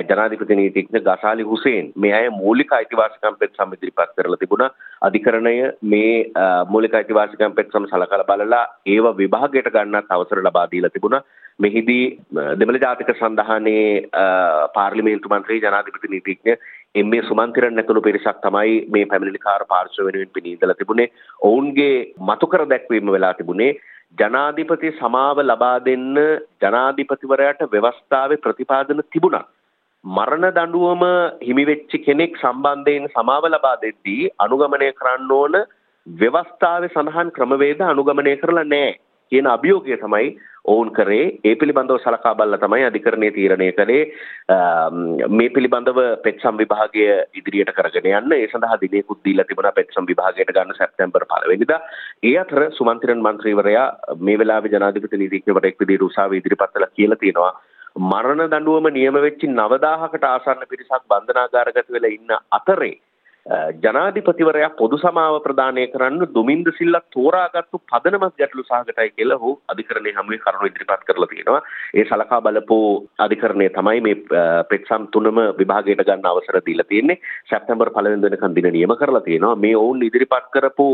ජනාධිපති 0.09 0.57
නීතිඥ 0.61 1.03
ගසාලි 1.09 1.47
හුසේන් 1.51 1.91
මේ 1.97 2.13
අය 2.13 2.31
මූලික 2.39 2.73
අයිතිවාසිකම් 2.79 3.37
පෙත්සම් 3.43 3.77
ඉදිරිපත් 3.77 4.15
කරලා 4.15 4.41
තිබුණා. 4.43 4.71
අධිකරණය 5.01 5.55
මේ 5.85 6.15
මූලික 6.69 6.97
අයිතිවාසිකම් 7.01 7.55
පෙත්සම් 7.59 7.85
සලකලා 7.85 8.29
බලලා 8.31 8.65
ඒව 8.87 9.11
විභාගයට 9.21 9.71
ගන්නත් 9.77 10.17
අවසර 10.17 10.43
ලබා 10.47 10.67
දීලා 10.73 10.95
තිබුණා. 10.97 11.23
මෙහිදී 11.59 12.03
දෙමළ 12.57 12.79
ජාතික 12.79 13.11
සඳහනේ 13.13 14.09
පාර්ලිමේන්තු 14.73 15.29
මන්ත්‍රී 15.29 15.61
ජනාධිපති 15.61 16.11
නීතිඥ 16.11 16.57
එම් 16.95 17.13
ඒ 17.13 17.21
සුමන්තිරන් 17.23 17.77
ඇතුළු 17.77 18.01
පිරිසක් 18.01 18.41
තමයි 18.41 18.75
මේ 18.87 19.05
පැමිණිලිකාර 19.05 19.63
පාර්ශ්ව 19.65 20.05
වෙනුවෙන් 20.07 20.33
පිණීදලා 20.33 20.75
තිබුණේ. 20.75 21.11
ඔවුන්ගේ 21.41 21.95
මතුකර 22.21 22.63
දැක්වීම 22.65 23.11
වෙලා 23.11 23.33
තිබුණේ 23.33 23.71
ජනාධිපති 24.17 24.93
සමාව 24.97 25.43
ලබා 25.43 25.77
දෙන්න 25.81 26.07
ජනාධිපතිවරයාට 26.61 27.61
ව්‍යවස්ථාවේ 27.69 28.37
ප්‍රතිපාදන 28.37 29.03
තිබුණා. 29.07 29.45
මරණ 30.03 30.47
දඬුවම 30.49 31.03
හිමිවෙච්චි 31.41 31.97
කෙනෙක් 31.99 32.37
සම්බන්ධයෙන් 32.37 33.07
සමාව 33.09 33.45
ලබා 33.47 33.77
දෙද්දී 33.77 34.31
අනුගමනය 34.39 34.91
කරන්න 34.93 35.31
ඕන 35.31 35.55
ව්‍යවස්ථාවේ 36.07 36.89
සඳහන් 36.89 37.29
ක්‍රමවේද 37.31 37.81
අනුගමනය 37.85 38.35
කරලා 38.37 38.65
නෑ 38.65 38.91
කියන 39.31 39.47
අභියෝගය 39.47 39.97
තමයි 39.97 40.29
ඔවුන් 40.65 40.91
කරේ. 40.91 41.39
ඒ 41.43 41.55
පිළිබඳව 41.55 41.97
සලකා 41.99 42.35
බලලා 42.35 42.59
තමයි 42.59 42.83
අධිකරණය 42.83 43.31
තීරණය 43.31 43.71
කළේ. 43.71 44.03
මේ 45.29 45.49
පිළිබඳව 45.49 45.99
පෙත්සම් 46.23 46.57
විභාගය 46.57 47.07
ඉදිරියට 47.33 47.73
කරගෙන 47.73 48.09
යන්න. 48.11 48.31
ඒ 48.33 48.47
සඳහා 48.47 48.79
දිනයකුත් 48.81 49.23
දීලා 49.25 49.45
තිබුණා 49.45 49.73
පෙත්සම් 49.73 50.07
විභාගයට 50.07 50.53
ගන්න 50.53 50.77
සැප්තැම්බර් 50.77 51.27
1 51.31 51.51
වෙනිදා 51.51 51.81
ඒ 52.23 52.37
අතර 52.37 52.63
සුමන්තිරන් 52.71 53.21
මන්ත්‍රීවරයා 53.21 53.87
මේ 54.19 54.37
වෙලාවේ 54.37 54.73
ජනාධිපති 54.73 55.17
නීතිඥවරයෙක් 55.17 55.79
විදිහට 55.79 56.07
උසාවියේ 56.09 56.43
ඉදිරිපත් 56.43 56.73
කළා 56.73 56.91
කියලා 56.91 57.17
තියෙනවා. 57.17 57.53
මරණ 58.07 58.47
දඬුවම 58.47 58.91
නියම 58.91 59.15
වෙච්ච 59.19 59.47
9000කට 59.53 60.27
ආසන්න 60.27 60.67
පිරිසක් 60.67 61.07
බන්ධනාගාරගත 61.07 61.89
වෙලා 61.89 62.11
ඉන්න 62.11 62.37
අතරේ 62.51 62.93
ජනාධිපතිවරයා 63.45 64.69
පොදු 64.77 64.97
සමාව 64.97 65.35
ප්‍රදානය 65.41 65.85
කරන්න 65.87 66.33
දුමින්ද 66.35 66.67
සිල්ලා 66.77 67.01
තෝරාගත්තු 67.11 67.81
පදනමක් 67.91 68.37
ගැටලු 68.37 68.63
සහගතයි 68.63 69.09
කියලා 69.11 69.37
ඔහු 69.37 69.53
අධිකරණයේ 69.67 70.13
හමුවේ 70.13 70.37
කරුණු 70.37 70.69
ඉදිරිපත් 70.69 71.05
කරලා 71.07 71.29
තියෙනවා. 71.31 71.61
ඒ 71.93 72.05
සලකා 72.05 72.41
බලපු 72.41 72.77
අධිකරණය 73.19 73.69
තමයි 73.69 74.01
මේ 74.01 74.45
පෙත්සම් 74.69 75.07
තුනම 75.11 75.41
විභාගයට 75.59 76.05
ගන්න 76.05 76.29
අවසර 76.31 76.61
දීලා 76.67 76.89
තියෙන්නේ. 76.89 77.19
සැප්තැම්බර් 77.49 77.91
1 77.93 78.13
වෙනිදා 78.23 78.55
දින 78.55 78.71
නියම 78.73 78.95
කරලා 78.95 79.21
තියෙනවා. 79.21 79.55
මේ 79.57 79.75
ඔවුන් 79.75 80.03
ඉදිරිපත් 80.03 80.51
කරපු 80.53 80.87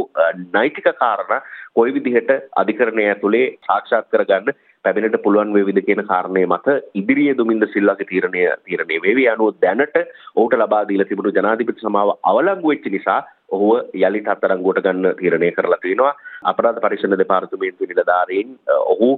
නෛතික 0.54 0.90
කාරණා 0.96 1.42
කොයි 1.74 1.94
විදිහට 1.94 2.32
අධිකරණය 2.56 3.04
ඇතුලේ 3.08 3.46
සාක්ෂාත් 3.68 4.10
කරගන්න 4.12 4.56
පැමිණට 4.86 5.18
පුළුවන් 5.24 5.54
වේවිද 5.54 5.80
කියන 5.86 6.04
කාරණය 6.06 6.44
මත 6.48 6.78
ඉදිරියේ 6.96 7.38
දුමින්ද 7.38 7.66
සිල්වාගේ 7.74 8.10
තීරණය 8.12 8.44
තීරණය 8.62 9.02
වේවි 9.04 9.26
අනුව 9.30 9.58
දැනට 9.62 9.98
ඔහුට 10.36 10.56
ලබා 10.56 10.84
දීලා 10.90 11.10
තිබුණු 11.10 11.34
ජනාධිපති 11.34 11.82
සමාව 11.82 12.14
අවලංගු 12.24 12.72
වෙච්ච 12.72 12.88
නිසා 12.92 13.20
ඔහුව 13.50 14.00
යළිත් 14.00 14.28
අත්අඩංගුවට 14.28 14.82
ගන්න 14.86 15.18
තීරණය 15.20 15.52
කරලා 15.52 15.80
තිනවා 15.84 16.14
අපරාධ 16.44 16.82
පරීක්ෂණ 16.84 17.18
දෙපාර්තමේන්තුවේ 17.18 17.90
නිලධාරීන් 17.92 18.50
ඔහු 18.86 19.10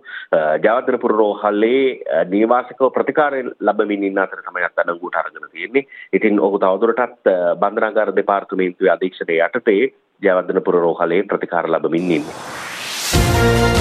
ජයවර්ධනපුර 0.65 1.13
රෝහලේ 1.13 1.84
නිවාසිකව 2.30 2.91
ප්‍රතිකාරය 2.91 3.41
ලැබමින් 3.62 4.08
ඉන්න 4.10 4.22
අතර 4.26 4.43
තමයි 4.43 4.67
අත්අඩංගුවට 4.69 5.19
අරගෙන 5.24 5.50
තියෙන්නේ. 5.50 5.88
ඉතින් 6.13 6.39
ඔහු 6.39 6.60
තවදුරටත් 6.60 7.34
බන්ධනාගාර 7.58 8.15
දෙපාර්තමේන්තුවේ 8.15 8.95
අධීක්ෂණය 8.95 9.41
යටතේ 9.41 9.84
ජයවර්ධනපුර 10.22 10.76
රෝහලේ 10.78 11.24
ප්‍රතිකාර 11.26 11.65
ලැබමින් 11.67 12.12
ඉන්නේ. 12.12 13.79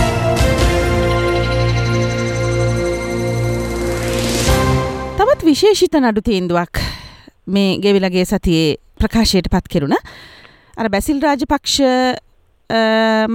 විශේෂිත 5.48 5.94
නඩු 5.96 6.20
තීන්දුවක් 6.24 6.80
මේ 7.48 7.76
ගෙවිලගේ 7.84 8.24
සතියේ 8.30 8.76
ප්‍රකාශයට 9.00 9.48
පත් 9.52 9.70
කෙරුණ. 9.74 9.96
අර 10.78 10.88
බැසිල් 10.94 11.22
රාජපක්ෂ 11.24 11.76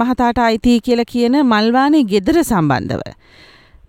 මහතාට 0.00 0.38
අයිති 0.46 0.74
කියල 0.86 1.02
කියන 1.12 1.40
මල්වානේ 1.52 2.04
ගෙදර 2.12 2.38
සම්බන්ධව. 2.42 3.02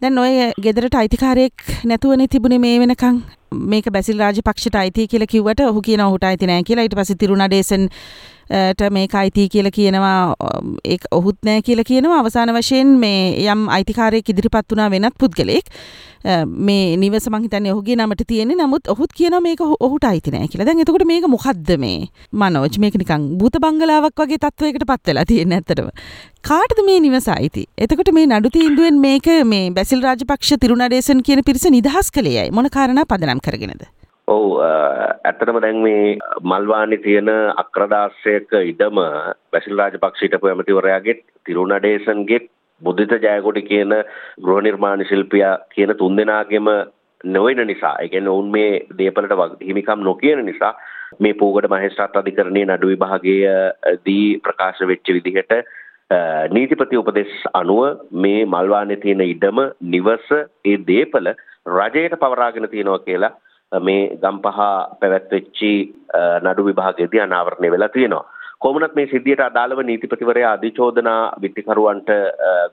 දැන් 0.02 0.18
ඔය 0.18 0.34
ගෙදරට 0.66 0.98
අයිතිකාරයෙක් 1.02 1.66
නැතුවනේ 1.92 2.28
තිබුණේ 2.28 2.62
මේ 2.66 2.80
වෙනකං 2.82 3.22
මේක 3.74 3.92
බැසිල් 3.94 4.18
රාජපක්ෂට 4.20 4.76
අයිති 4.76 5.08
කියලා 5.08 5.32
කිව්වට 5.34 5.62
ඔහු 5.70 5.86
කියන 5.90 6.06
ඔහුට 6.08 6.26
අයිති 6.30 6.50
නෑ 6.50 6.66
කියලා 6.70 6.88
ඊට 6.88 6.98
පස්සේ 6.98 7.22
තිරුණඩේසන් 7.22 7.86
ට 8.50 8.92
මේක 8.92 9.16
අයිති 9.16 9.48
කියලා 9.50 9.74
කියනවා 9.74 10.36
ඒ 10.86 10.98
ඔහුත් 11.12 11.38
නෑ 11.44 11.62
කියලා 11.62 11.88
කියනවා 11.92 12.20
අවසාන 12.22 12.54
වශයෙන් 12.54 12.98
මේ 13.04 13.46
යම් 13.46 13.70
අයිතිකාරයෙක් 13.78 14.30
ඉදිරිපත් 14.30 14.70
වුණා 14.72 14.90
වෙනත් 14.94 15.18
පුද්ගලෙක් 15.18 15.72
මේ 16.68 16.98
නිවස 16.98 17.26
මං 17.30 17.44
හිතන්නේ 17.46 17.74
ඔහුගේ 17.74 17.96
නමට 17.96 18.26
තියෙන්නේ 18.28 18.58
නමුත් 18.60 18.88
ඔහුත් 18.94 19.12
කියනවා 19.18 19.42
මේක 19.42 19.62
ඔහුට 19.62 20.06
අයිති 20.10 20.34
නෑ 20.36 20.48
කියලා. 20.48 20.68
දැන් 20.70 20.82
එතකොට 20.84 21.06
මේක 21.06 21.28
මොකද්ද 21.28 21.74
මේ? 21.80 22.08
මනෝජ් 22.34 22.80
මේක 22.86 22.98
නිකන් 23.02 23.28
භූත 23.40 23.60
බංගලාවක් 23.66 24.24
වගේ 24.24 24.42
තත්වයකට 24.46 24.86
පත් 24.92 25.12
වෙලා 25.12 25.26
තියෙන්නේ 25.32 25.62
ඇත්තටම. 25.62 25.90
කාටද 26.44 26.82
මේ 26.86 27.00
නිවස 27.00 27.30
අයිති? 27.30 27.66
එතකොට 27.78 28.14
මේ 28.14 28.30
නඩු 28.30 28.54
තීන්දුවෙන් 28.58 29.02
මේක 29.02 29.30
මේ 29.46 29.70
බැසිල් 29.78 30.02
රාජපක්ෂ 30.02 30.58
තිරුණඩේසන් 30.62 31.22
කියන 31.22 31.46
පිරිස 31.46 31.70
නිදහස් 31.78 32.14
කළේයයි. 32.18 32.52
මොන 32.52 32.70
කාරණා 32.78 33.06
පදනම් 33.06 33.42
කරගෙනද? 33.46 33.86
ඔව් 34.28 34.46
ඇත්තටම 34.62 35.60
දැන් 35.60 35.80
මේ 35.80 36.18
මල්වානි 36.44 36.98
තියෙන 37.00 37.30
අක්‍රදාස්සයක 37.56 38.56
ඉඩම 38.64 39.02
බැසිල් 39.52 39.78
රාජපක්ෂ 39.78 40.24
හිටපු 40.24 40.50
ඇමතිවරයාගේ 40.50 41.18
තිරුණඩේසන්ගේ 41.46 42.42
බුද්ධිත 42.82 43.14
ජයකොඩි 43.20 43.64
කියන 43.64 43.94
ගෘහ 44.42 44.62
නිර්මාණ 44.62 45.06
ශිල්පියා 45.06 45.54
කියන 45.70 45.94
තුන්දෙනාගේම 45.96 46.72
නොවන 47.24 47.64
නිසා 47.66 47.96
ඒ 47.98 48.10
කියන්නේ 48.10 48.32
ඔවුන් 48.32 48.50
මේ 48.50 48.74
දේපලට 48.98 49.62
හිමිකම් 49.62 50.02
නොකියන 50.02 50.46
නිසා 50.46 50.74
මේ 51.20 51.34
පූගඩ 51.36 51.70
මහේස්ත්‍රාත් 51.70 52.18
අධිකරණයේ 52.18 52.68
නඩු 52.68 52.88
විභාගයේදී 52.88 54.28
ප්‍රකාශ 54.40 54.86
වෙච්ච 54.88 55.08
විදිහට 55.12 55.58
නීතිපති 56.52 56.98
උපදෙස් 56.98 57.32
අනුව 57.54 58.02
මේ 58.20 58.46
මල්වානේ 58.48 58.98
තියෙන 58.98 59.24
ඉඩම 59.24 59.66
නිවස 59.88 60.28
ඒ 60.34 60.78
දේපල 60.86 61.36
රජයට 61.76 62.20
පවරාගෙන 62.20 62.70
තියෙනවා 62.70 63.02
කියලා 63.02 63.36
මේ 63.72 64.18
ගම්පහ 64.18 64.62
පැවැත්වෙච්චි 65.00 65.74
නඩු 66.44 66.66
විභාගයේදී 66.66 67.22
අනාවරණය 67.22 67.72
වෙලා 67.72 67.90
තියෙනවා. 67.90 68.26
කොමුණත් 68.60 68.96
මේ 68.96 69.08
සිද්ධියට 69.08 69.42
අදාළව 69.42 69.80
නීතිපතිවරයා 69.82 70.52
අධිචෝදනා 70.54 71.34
විත්තිකරුවන්ට 71.42 72.10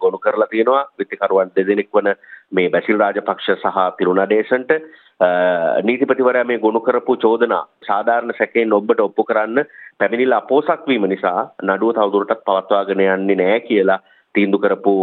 ගොනු 0.01 0.19
කරලා 0.19 0.47
තියෙනවා 0.47 0.83
විත්තිකරුවන් 0.99 1.51
දෙදෙනෙක් 1.57 1.89
වන 1.95 2.13
මේ 2.53 2.71
බැසිල් 2.71 2.99
රාජපක්ෂ 2.99 3.51
සහ 3.55 3.81
තිරුණඩේසන්ට 3.99 4.73
නීතිපතිවරයා 5.83 6.45
මේ 6.45 6.59
ගොනු 6.59 6.81
කරපු 6.81 7.17
චෝදනා 7.17 7.67
සාධාරණ 7.87 8.35
සැකයෙන් 8.39 8.73
ඔබට 8.73 9.01
ඔප්පු 9.01 9.25
කරන්න 9.25 9.65
පැමිණිල්ල 9.99 10.33
අපෝසක් 10.33 10.89
වීම 10.89 11.09
නිසා 11.09 11.51
නඩුව 11.65 11.95
තවදුරටත් 11.95 12.45
පවත්වාගෙන 12.45 13.05
යන්නේ 13.07 13.37
නැහැ 13.37 13.61
කියලා 13.63 14.01
තීන්දු 14.35 14.59
කරපු 14.59 14.95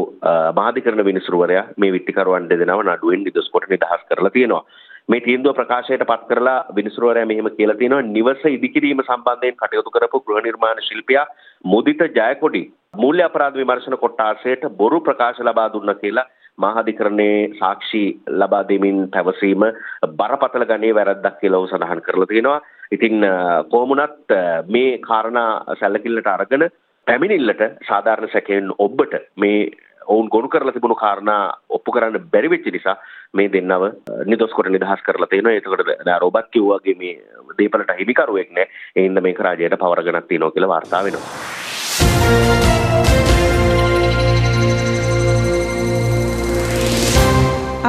මාධිකරණ 0.55 1.05
විනිසුරුවරයා 1.05 1.65
මේ 1.77 1.91
විත්තිකරුවන් 1.91 2.49
දෙදෙනාව 2.49 2.85
නඩුවෙන් 2.85 3.23
නිදොස් 3.23 3.51
කොට 3.51 3.69
නිදහස් 3.69 4.07
කරලා 4.09 4.31
තියෙනවා. 4.31 4.63
මේ 5.09 5.21
තීන්දුව 5.21 5.55
ප්‍රකාශයට 5.55 6.03
පත් 6.05 6.27
කරලා 6.29 6.57
විනිසුරුවරයා 6.71 7.27
මෙහෙම 7.27 7.47
කියලා 7.51 7.77
තියෙනවා 7.77 8.07
නිවස 8.07 8.43
ඉදිකිරීම 8.47 8.99
සම්බන්ධයෙන් 9.03 9.55
කටයුතු 9.57 9.91
කරපු 9.91 10.21
ගෘහ 10.21 10.41
නිර්මාණ 10.41 10.83
ශිල්පියා 10.83 11.25
මුදිත 11.65 12.03
ජයකොඩි 12.11 12.61
මූල්‍ය 12.95 13.23
අපරාධ 13.23 13.57
විමර්ශන 13.57 13.97
කොට්ටාසයට 13.97 14.67
බොරු 14.75 14.99
ප්‍රකාශ 15.01 15.41
ලබා 15.41 15.67
දුන්නා 15.69 15.97
කියලා 15.97 16.27
මහාධිකරණයේ 16.57 17.39
සාක්ෂි 17.55 18.03
ලබා 18.35 18.63
දෙමින් 18.65 18.99
පැවසීම 19.09 19.65
බරපතල 20.13 20.65
ගණයේ 20.65 20.95
වැරද්දක් 20.95 21.39
කියලා 21.41 21.59
ඔහු 21.59 21.69
සඳහන් 21.69 22.01
කරලා 22.01 22.27
තියෙනවා. 22.27 22.61
ඉතින් 22.91 23.25
කොහොමුණත් 23.69 24.37
මේ 24.67 24.91
කාරණා 24.99 25.75
සැලකිල්ලට 25.75 26.29
අරගෙන 26.29 26.69
පැමිණිල්ලට 27.07 27.63
සාධාරණ 27.87 28.31
සැකයෙන් 28.31 28.73
ඔබට 28.79 29.13
මේ 29.37 29.61
ඔවුන් 30.07 30.29
ගොනු 30.29 30.49
කරලා 30.49 30.73
තිබුණු 30.73 30.95
කාරණා 30.95 31.41
ඔප්පු 31.69 31.91
කරන්න 31.91 32.29
බැරි 32.33 32.49
වෙච්ච 32.49 32.71
නිසා 32.73 32.95
මේ 33.33 33.51
දෙන්නව 33.53 33.83
නිදොස් 34.25 34.53
කොට 34.53 34.69
නිදහස් 34.69 35.03
කරලා 35.05 35.27
තියෙනවා. 35.27 35.53
ඒකට 35.53 36.21
රොබත් 36.21 36.49
කිව්වාගේ 36.51 36.95
මේ 36.95 37.15
දීපලට 37.57 37.93
හිමිකරුවෙක් 37.99 38.51
නෑ. 38.51 38.69
ඒ 38.95 39.03
හින්දා 39.07 39.23
මේක 39.23 39.39
රාජ්‍යයට 39.39 39.79
පවරගෙනක් 39.83 40.27
තියෙනවා 40.27 40.51
කියලා 40.51 40.73
වාර්තා 40.75 41.03
වෙනවා. 41.03 42.58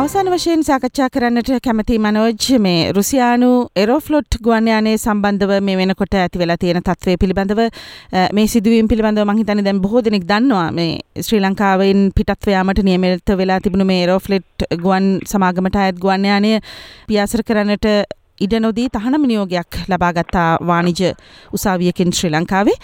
අවසාන 0.01 0.29
වශයෙන් 0.33 0.61
සාකච්ඡා 0.65 1.07
කරන්නට 1.15 1.49
කැමති 1.65 1.97
මනෝජ් 1.99 2.45
මේ 2.59 2.93
රුසියානු 2.97 3.49
එරෝෆ්ලොට් 3.77 4.37
ගුවන්යානය 4.47 4.93
සම්බන්ධව 4.95 5.53
මේ 5.61 5.75
වෙනකොට 5.81 6.15
ඇති 6.15 6.41
වෙලා 6.43 6.57
තියෙන 6.57 6.81
තත්වය 6.81 7.17
පිළිබඳව 7.23 7.61
මේ 8.33 8.47
සිදුවීම් 8.47 8.89
පිළිබඳව 8.89 9.27
මං 9.27 9.41
හිතන්නේ 9.41 9.67
දැන් 9.67 9.83
බොහෝ 9.85 10.03
දෙනෙක් 10.07 10.25
දන්නවා. 10.25 10.69
මේ 10.71 11.25
ශ්‍රී 11.27 11.41
ලංකාවෙන් 11.41 12.01
පිටත්ව 12.17 12.53
යාමට 12.55 12.81
නියමිත 12.83 13.35
වෙලා 13.43 13.61
තිබුණු 13.61 13.89
මේ 13.91 14.01
එරෝෆ්ලොට් 14.07 14.67
ගුවන් 14.85 15.11
සමාගමට 15.33 15.77
අයත් 15.83 16.01
ගුවන්යානය 16.05 16.55
පියාසර 17.09 17.43
කරන්නට 17.43 17.91
ඉඩ 18.40 18.55
නොදී 18.61 18.88
තහනම 18.88 19.24
නියෝගයක් 19.26 19.79
ලබාගත්තා 19.88 20.48
වාණිජ 20.66 21.12
උසාවියකින් 21.53 22.12
ශ්‍රී 22.12 22.33
ලංකාවේ 22.33 22.76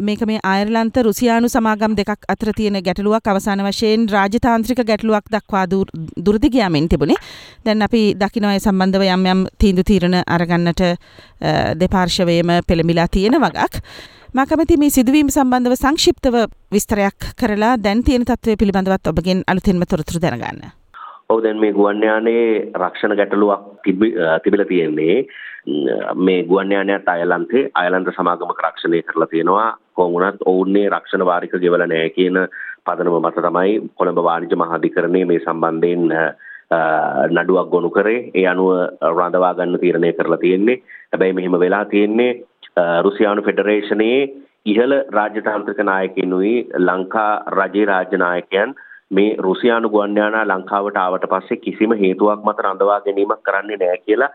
මේක 0.00 0.26
මේ 0.26 0.40
අයර්ලන්ත 0.44 0.96
රුසියානු 1.06 1.48
සමාගම් 1.48 1.96
දෙකක් 1.96 2.26
අතර 2.28 2.52
තියෙන 2.56 2.80
ගැටලුවක් 2.82 3.26
අවසාන 3.26 3.64
වශයෙන් 3.66 4.08
රාජතාන්ත්‍රික 4.08 4.82
ගැටලුවක් 4.84 5.32
දක්වා 5.32 5.66
දුරදිගයාමෙන් 6.26 6.88
තිබුණේ 6.88 7.20
දැන් 7.64 7.82
අපි 7.82 8.02
දකිනවය 8.16 8.58
සම්බන්ධව 8.58 9.08
යම් 9.08 9.26
යම් 9.26 9.46
තීන්දු 9.58 9.82
තීරණ 9.84 10.20
අරගන්නට 10.26 10.82
දෙපාර්ශවයම 11.82 12.52
පෙළමිලා 12.66 13.08
තියෙන 13.08 13.40
වගක්. 13.40 13.82
මකමති 14.34 14.76
මේ 14.76 14.90
සිදුවීම 14.90 15.28
සම්බන්ධව 15.30 15.74
සංක්ෂිප්තව 15.74 16.34
විස්තරයක් 16.72 17.30
කරලා 17.36 17.76
දැන් 17.78 18.02
තියෙන 18.04 18.24
තත්වය 18.24 18.56
පිළිබඳවත් 18.56 19.08
ඔබගෙන් 19.08 19.44
අලුතින්ම 19.46 19.86
තොරතුරු 19.88 20.20
දැනගන්න. 20.20 20.85
ඔව් 21.30 21.42
දැන් 21.42 21.58
මේ 21.58 21.74
ගුවන් 21.76 22.02
යානයේ 22.02 22.70
රක්ෂණ 22.74 23.16
ගැටලුවක් 23.18 23.62
තිබිලා 23.84 24.68
තියෙන්නේ. 24.68 25.16
මේ 26.26 26.44
ගුවන් 26.50 26.72
යානයත් 26.72 27.08
අයර්ලන්තේ 27.14 27.70
අයර්ලන්ත 27.74 28.10
සමාගමක 28.16 28.62
රක්ෂණය 28.66 29.02
කරලා 29.02 29.30
තියෙනවා. 29.32 29.76
කොහොම 29.96 30.14
වුණත් 30.14 30.46
ඔවුන්නේ 30.46 30.90
රක්ෂණ 30.90 31.26
වාරික 31.30 31.58
ගෙවලා 31.64 31.90
නැහැ 31.92 32.14
කියන 32.16 32.38
පදනම 32.86 33.18
මත 33.22 33.44
තමයි 33.48 33.74
කොළඹ 33.98 34.22
වාණිජ්‍ය 34.28 34.60
මහාධිකරණයේ 34.62 35.30
මේ 35.32 35.42
සම්බන්ධයෙන් 35.44 36.06
නඩුවක් 37.34 37.70
ගොනු 37.74 37.90
කරේ. 37.90 38.30
ඒ 38.34 38.46
අනුව 38.46 38.70
රඳවා 39.12 39.54
ගන්න 39.54 39.82
තීරණය 39.84 40.12
කරලා 40.12 40.42
තියෙන්නේ. 40.46 40.82
හැබැයි 41.12 41.38
මෙහෙම 41.40 41.60
වෙලා 41.60 41.84
තියෙන්නේ 41.84 42.32
රුසියානු 43.02 43.48
ෆෙඩරේෂනයේ 43.48 44.22
ඉහළ 44.72 44.94
රාජ්‍යතාන්ත්‍රික 45.18 45.86
නායකයිනුයි 45.90 46.54
ලංකා 46.88 47.32
රජයේ 47.58 47.90
රාජ්‍ය 47.92 48.18
නායකයන් 48.24 48.78
මේ 49.10 49.36
රුසියානු 49.38 49.90
ගුවන්යානා 49.90 50.44
ලංකාවට 50.44 50.96
ආවට 50.96 51.28
පස්සේ 51.28 51.56
කිසිම 51.58 51.92
හේතුවක් 51.94 52.44
මත 52.44 52.64
රඳවා 52.64 53.00
ගැනීමක් 53.00 53.42
කරන්නේ 53.42 53.76
නැහැ 53.76 53.98
කියලා 53.98 54.32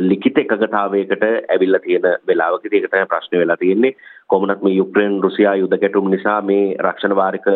ලිඛිත 0.00 0.38
එකගතාවයකට 0.38 1.24
ඇවිල්ලා 1.24 1.80
තියෙන 1.80 2.08
වෙලාවකදී 2.26 2.80
ඒක 2.80 2.90
තමයි 2.90 3.06
ප්‍රශ්නේ 3.06 3.40
වෙලා 3.40 3.56
තියෙන්නේ. 3.56 3.96
කොමුණත් 4.30 4.62
මේ 4.62 4.74
යුක්්‍රේන් 4.74 5.14
රුසියා 5.22 5.54
යුද 5.56 5.74
ගැටුම් 5.76 6.10
නිසා 6.10 6.38
මේ 6.42 6.64
රක්ෂණ 6.80 7.14
වාරික 7.16 7.46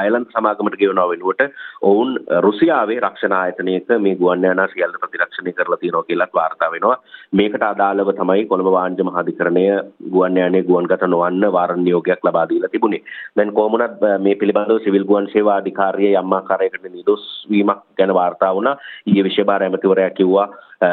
අයලන්ත 0.00 0.34
සමාගමට 0.34 0.76
ගෙවනවා 0.80 1.08
වෙනුවට 1.10 1.42
ඔවුන් 1.82 2.12
රුසියාවේ 2.46 2.98
රක්ෂණ 3.00 3.34
ආයතනයක 3.38 3.92
මේ 4.04 4.14
ගුවන් 4.16 4.46
යානා 4.46 4.68
සියල්ල 4.72 4.96
ප්‍රතිරක්ෂණය 5.02 5.52
කරලා 5.52 5.80
තියෙනවා 5.82 6.08
කියලාත් 6.08 6.34
වාර්තා 6.34 6.70
වෙනවා. 6.72 6.96
මේකට 7.32 7.64
අදාළව 7.64 8.12
තමයි 8.14 8.46
කොළඹ 8.46 8.72
වාණිජ්‍ය 8.72 9.08
මහාධිකරණය 9.10 9.64
ගුවන් 10.10 10.40
යානයේ 10.42 10.66
ගුවන්ගත 10.70 11.06
නොවන්න 11.06 11.52
වාරණ 11.52 11.84
නියෝගයක් 11.84 12.24
ලබා 12.24 12.48
දීලා 12.48 12.72
තිබුණේ. 12.72 13.02
දැන් 13.36 13.52
කොමුණත් 13.52 14.02
මේ 14.18 14.34
පිළිබඳව 14.36 14.82
සිවිල් 14.84 15.04
ගුවන් 15.04 15.30
සේවා 15.32 15.56
අධිකාරිය 15.56 16.12
යම් 16.14 16.36
ආකාරයකට 16.40 16.90
නිදොස් 16.90 17.24
වීමක් 17.50 17.86
ගැන 17.98 18.14
වාර්තා 18.14 18.54
වුණා. 18.54 18.76
ඊයේ 19.06 19.24
විශේෂ 19.24 19.46
භාර 19.46 19.62
ඇමතිවරයා 19.62 20.18
කිව්වා 20.18 20.48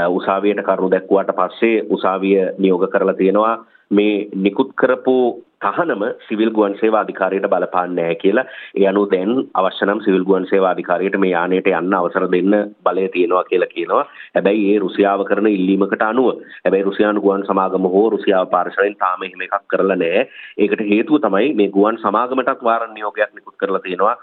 උසාවියට 0.09 0.63
කරුණු 0.63 0.91
දැක්වුවාට 0.91 1.35
පස්සේ 1.35 1.75
උසාවිය 1.89 2.39
නියෝග 2.57 2.89
කරලා 2.89 3.13
තියෙනවා. 3.13 3.57
මේ 3.91 4.29
නිකුත් 4.37 4.73
කරපු 4.75 5.15
තහනම 5.61 6.03
සිවිල් 6.27 6.51
ගුවන් 6.51 6.75
සේවා 6.79 7.01
අධිකාරියට 7.01 7.47
බලපාන්නේ 7.49 7.95
නැහැ 7.97 8.19
කියලා 8.21 8.45
ඒ 8.75 8.85
අනුව 8.87 9.07
දැන් 9.11 9.31
අවශ්‍ය 9.53 9.85
නම් 9.85 10.01
සිවිල් 10.05 10.23
ගුවන් 10.23 10.47
සේවා 10.51 10.71
අධිකාරියට 10.71 11.17
මේ 11.17 11.31
යානයට 11.31 11.67
යන්න 11.71 11.97
අවසර 11.99 12.25
දෙන්න 12.31 12.55
බලය 12.85 13.05
තියෙනවා 13.07 13.43
කියලා 13.43 13.73
කියනවා. 13.73 14.05
හැබැයි 14.35 14.63
ඒ 14.71 14.79
රුසියාව 14.79 15.25
කරන 15.29 15.49
ඉල්ලීමකට 15.49 16.05
අනුව 16.07 16.29
හැබැයි 16.63 16.87
රුසියානු 16.89 17.25
ගුවන් 17.25 17.45
සමාගම 17.45 17.91
හෝ 17.95 18.07
රුසියාව 18.09 18.49
පාර්ශවයෙන් 18.55 18.95
තාම 18.95 19.23
එහෙම 19.23 19.45
එකක් 19.47 19.67
කරලා 19.67 19.97
නැහැ. 19.97 20.27
ඒකට 20.57 20.85
හේතුව 20.91 21.21
තමයි 21.21 21.53
මේ 21.53 21.73
ගුවන් 21.77 22.01
සමාගමටත් 22.03 22.67
වාරණ 22.69 22.93
නියෝගයක් 22.93 23.33
නිකුත් 23.33 23.57
කරලා 23.57 23.85
තියෙනවා. 23.87 24.17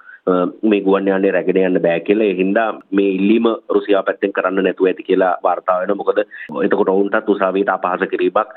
මේ 0.62 0.80
ගුවන් 0.82 1.08
යානය 1.08 1.30
රැගෙන 1.30 1.60
යන්න 1.62 1.82
බෑ 1.82 2.00
කියලා. 2.00 2.26
ඒ 2.26 2.38
හින්දා 2.40 2.68
මේ 2.92 3.10
ඉල්ලීම 3.18 3.46
රුසියාව 3.76 4.06
පැත්තෙන් 4.06 4.32
කරන්න 4.32 4.64
නැතුව 4.64 4.88
ඇති 4.90 5.06
කියලා 5.10 5.34
වාර්තා 5.42 5.78
වෙනවා. 5.80 6.00
මොකද 6.00 6.18
එතකොට 6.64 6.88
ඔවුන්ටත් 6.88 7.30
උසාවියට 7.34 7.70
අපහාස 7.70 8.08
කිරීමක් 8.10 8.56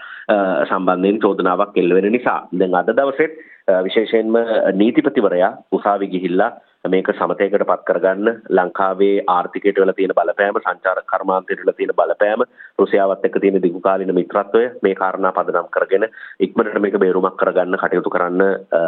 සම්බන්ධයෙන් 0.72 1.22
චෝදනාවක් 1.26 1.78
එල්ල 1.78 1.96
වෙන 1.96 2.12
නිසා. 2.12 2.40
දැන් 2.54 2.76
අද 2.76 2.92
දවසෙත් 2.92 3.38
විශේෂයෙන්ම 3.84 4.40
නීතිපතිවරයා 4.76 5.54
උසාවි 5.72 6.12
ගිහිල්ලා 6.16 6.52
මේක 6.86 7.08
සමතයකට 7.10 7.66
පත් 7.68 7.84
කරගන්න. 7.84 8.42
ලංකාවේ 8.50 9.24
ආර්ථිකයට 9.28 9.78
වෙලා 9.78 9.94
තියෙන 9.94 10.14
බලපෑම 10.16 10.56
සංචාරක 10.58 11.06
කර්මාන්තයට 11.06 11.60
වෙලා 11.60 11.76
තියෙන 11.76 11.92
බලපෑම 11.94 12.44
රුසියාවත් 12.80 13.26
එක්ක 13.26 13.40
තියෙන 13.42 13.62
දිගුකාලීන 13.62 14.14
මිත්‍රත්වය 14.16 14.62
මේ 14.82 14.96
කාරණා 14.96 15.32
පදනම් 15.34 15.68
කරගෙන 15.70 16.08
ඉක්මනට 16.40 16.80
මේක 16.80 16.96
බේරුමක් 16.98 17.36
කරගන්න 17.36 17.78
කටයුතු 17.78 18.10
කරන්න 18.10 18.44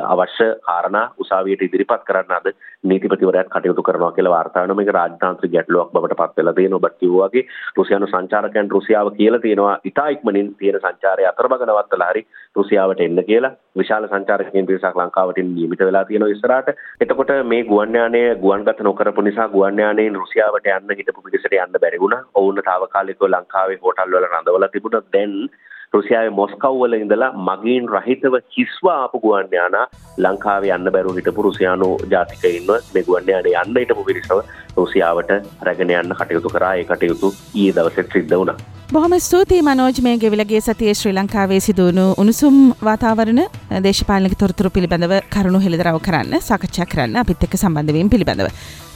අවශ්‍ය 0.08 0.47
කාරණා 0.62 1.12
උසාවියට 1.19 1.65
ඉදිරිපත් 1.67 2.06
කරන්න 2.08 2.32
අද 2.32 2.47
නීතිපතිවරයාත් 2.84 3.49
කටයුතු 3.49 3.84
කරනවා 3.84 4.12
කියලා 4.12 4.32
වාර්තා 4.32 4.63
වෙනවා. 4.63 4.75
මේක 4.75 4.91
රාජතාන්ත්‍රික 4.91 5.51
ගැටලුවක් 5.51 5.91
බවට 5.91 6.17
පත් 6.17 6.38
වෙලා 6.38 6.54
තියෙනවා. 6.54 6.82
ඔබත් 6.82 6.97
කිව්වා 6.99 7.27
වගේ 7.27 7.45
රුසියානු 7.77 8.08
සංචාරකයන් 8.08 8.71
රුසියාව 8.71 9.12
කියලා 9.19 9.41
තියෙනවා. 9.41 9.77
ඉතා 9.86 10.08
ඉක්මනින් 10.10 10.56
තියෙන 10.56 10.80
සංචාරය 10.80 11.25
අතරමඟ 11.25 11.67
නවත්තලා 11.67 12.10
හරි 12.12 12.25
රුසියාවට 12.56 13.01
එන්න 13.01 13.23
කියලා. 13.25 13.54
විශාල 13.77 14.08
සංචාරකයන් 14.08 14.65
පිරිසක් 14.65 14.95
ලංකාවට 14.95 15.43
නියමිත 15.45 15.80
වෙලා 15.82 16.06
තියෙනවා 16.06 16.34
ඉස්සරහට. 16.34 16.73
එතකොට 17.01 17.32
මේ 17.45 17.63
ගුවන් 17.63 17.81
යානය 17.89 18.36
ගුවන්ගත 18.36 18.80
නොකරපු 18.82 19.22
නිසා 19.22 19.48
ගුවන් 19.48 19.80
යානයෙන් 19.80 20.15
රුසියාවට 20.15 20.67
යන්න 20.67 20.96
හිටපු 20.98 21.22
පිරිසට 21.22 21.54
යන්න 21.54 21.80
බැරි 21.82 22.00
වුණා. 22.00 22.24
ඔවුන් 22.36 22.62
තාවකාලිකව 22.65 23.24
ලංකාවේ 23.28 23.80
හෝටල් 23.84 24.13
වල 24.13 24.28
රඳවලා 24.28 24.70
තිබුණා. 24.70 25.02
දැන් 25.13 25.50
රුසියාවේ 25.93 26.34
මොස්කව් 26.39 26.75
වල 26.82 26.93
ඉඳලා 26.97 27.32
මගීන් 27.47 27.88
රහිතව 27.93 28.36
කිස්වා 28.56 28.97
ආපු 28.99 29.19
ගුවන් 29.23 29.56
යානා 29.56 29.86
ලංකාවේ 30.25 30.73
යන්න 30.75 30.91
බැරුව 30.95 31.17
හිටපු 31.19 31.45
රුසියානු 31.47 31.88
ජාතිකයින්ව 32.13 32.69
මේ 32.93 33.04
ගුවන් 33.08 33.32
යානේ 33.32 33.56
යන්න 33.62 33.80
හිටපු 33.82 34.06
පිරිසව 34.10 34.38
රුසියාවට 34.77 35.32
රැගෙන 35.67 35.95
යන්න 35.95 36.15
කටයුතු 36.19 36.54
කරා. 36.54 36.75
ඒ 36.75 36.86
කටයුතු 36.91 37.34
ඊයේ 37.56 37.73
දවසේ 37.77 38.06
සිද්ධ 38.13 38.36
වුණා. 38.36 38.56
බොහොම 38.93 39.15
ස්තුතියි 39.25 39.65
මනෝජ් 39.67 39.99
මේ 40.06 40.15
ගෙවිලගේ 40.23 40.62
සතිය 40.67 40.93
ශ්‍රී 40.99 41.15
ලංකාවේ 41.17 41.60
සිදුවුණු 41.67 42.06
උණුසුම් 42.23 42.60
වාතාවරණ 42.88 43.41
දේශපාලනික 43.88 44.36
තොරතුරු 44.43 44.71
පිළිබඳව 44.77 45.15
කරුණු 45.36 45.62
හෙළිදරව් 45.65 45.99
කරන්න 46.08 46.45
සාකච්ඡා 46.49 46.88
කරන්න 46.93 47.17
අපිත් 47.23 47.43
එක්ක 47.47 47.58
සම්බන්ධවීම 47.63 48.13
පිළිබඳව. 48.13 48.47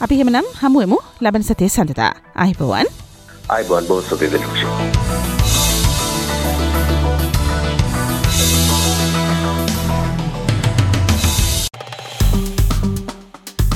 අපි 0.04 0.18
එහෙමනම් 0.18 0.48
හමුවෙමු 0.62 0.98
ලබන 1.26 1.44
සතිය 1.50 1.68
සඳතා. 1.76 2.12
අයිබෝවන්. 2.46 2.88
අයිබෝන් 3.56 3.92
බෝ 3.92 4.00
සුපිරි 4.08 4.32
දක්ෂ. 4.36 5.05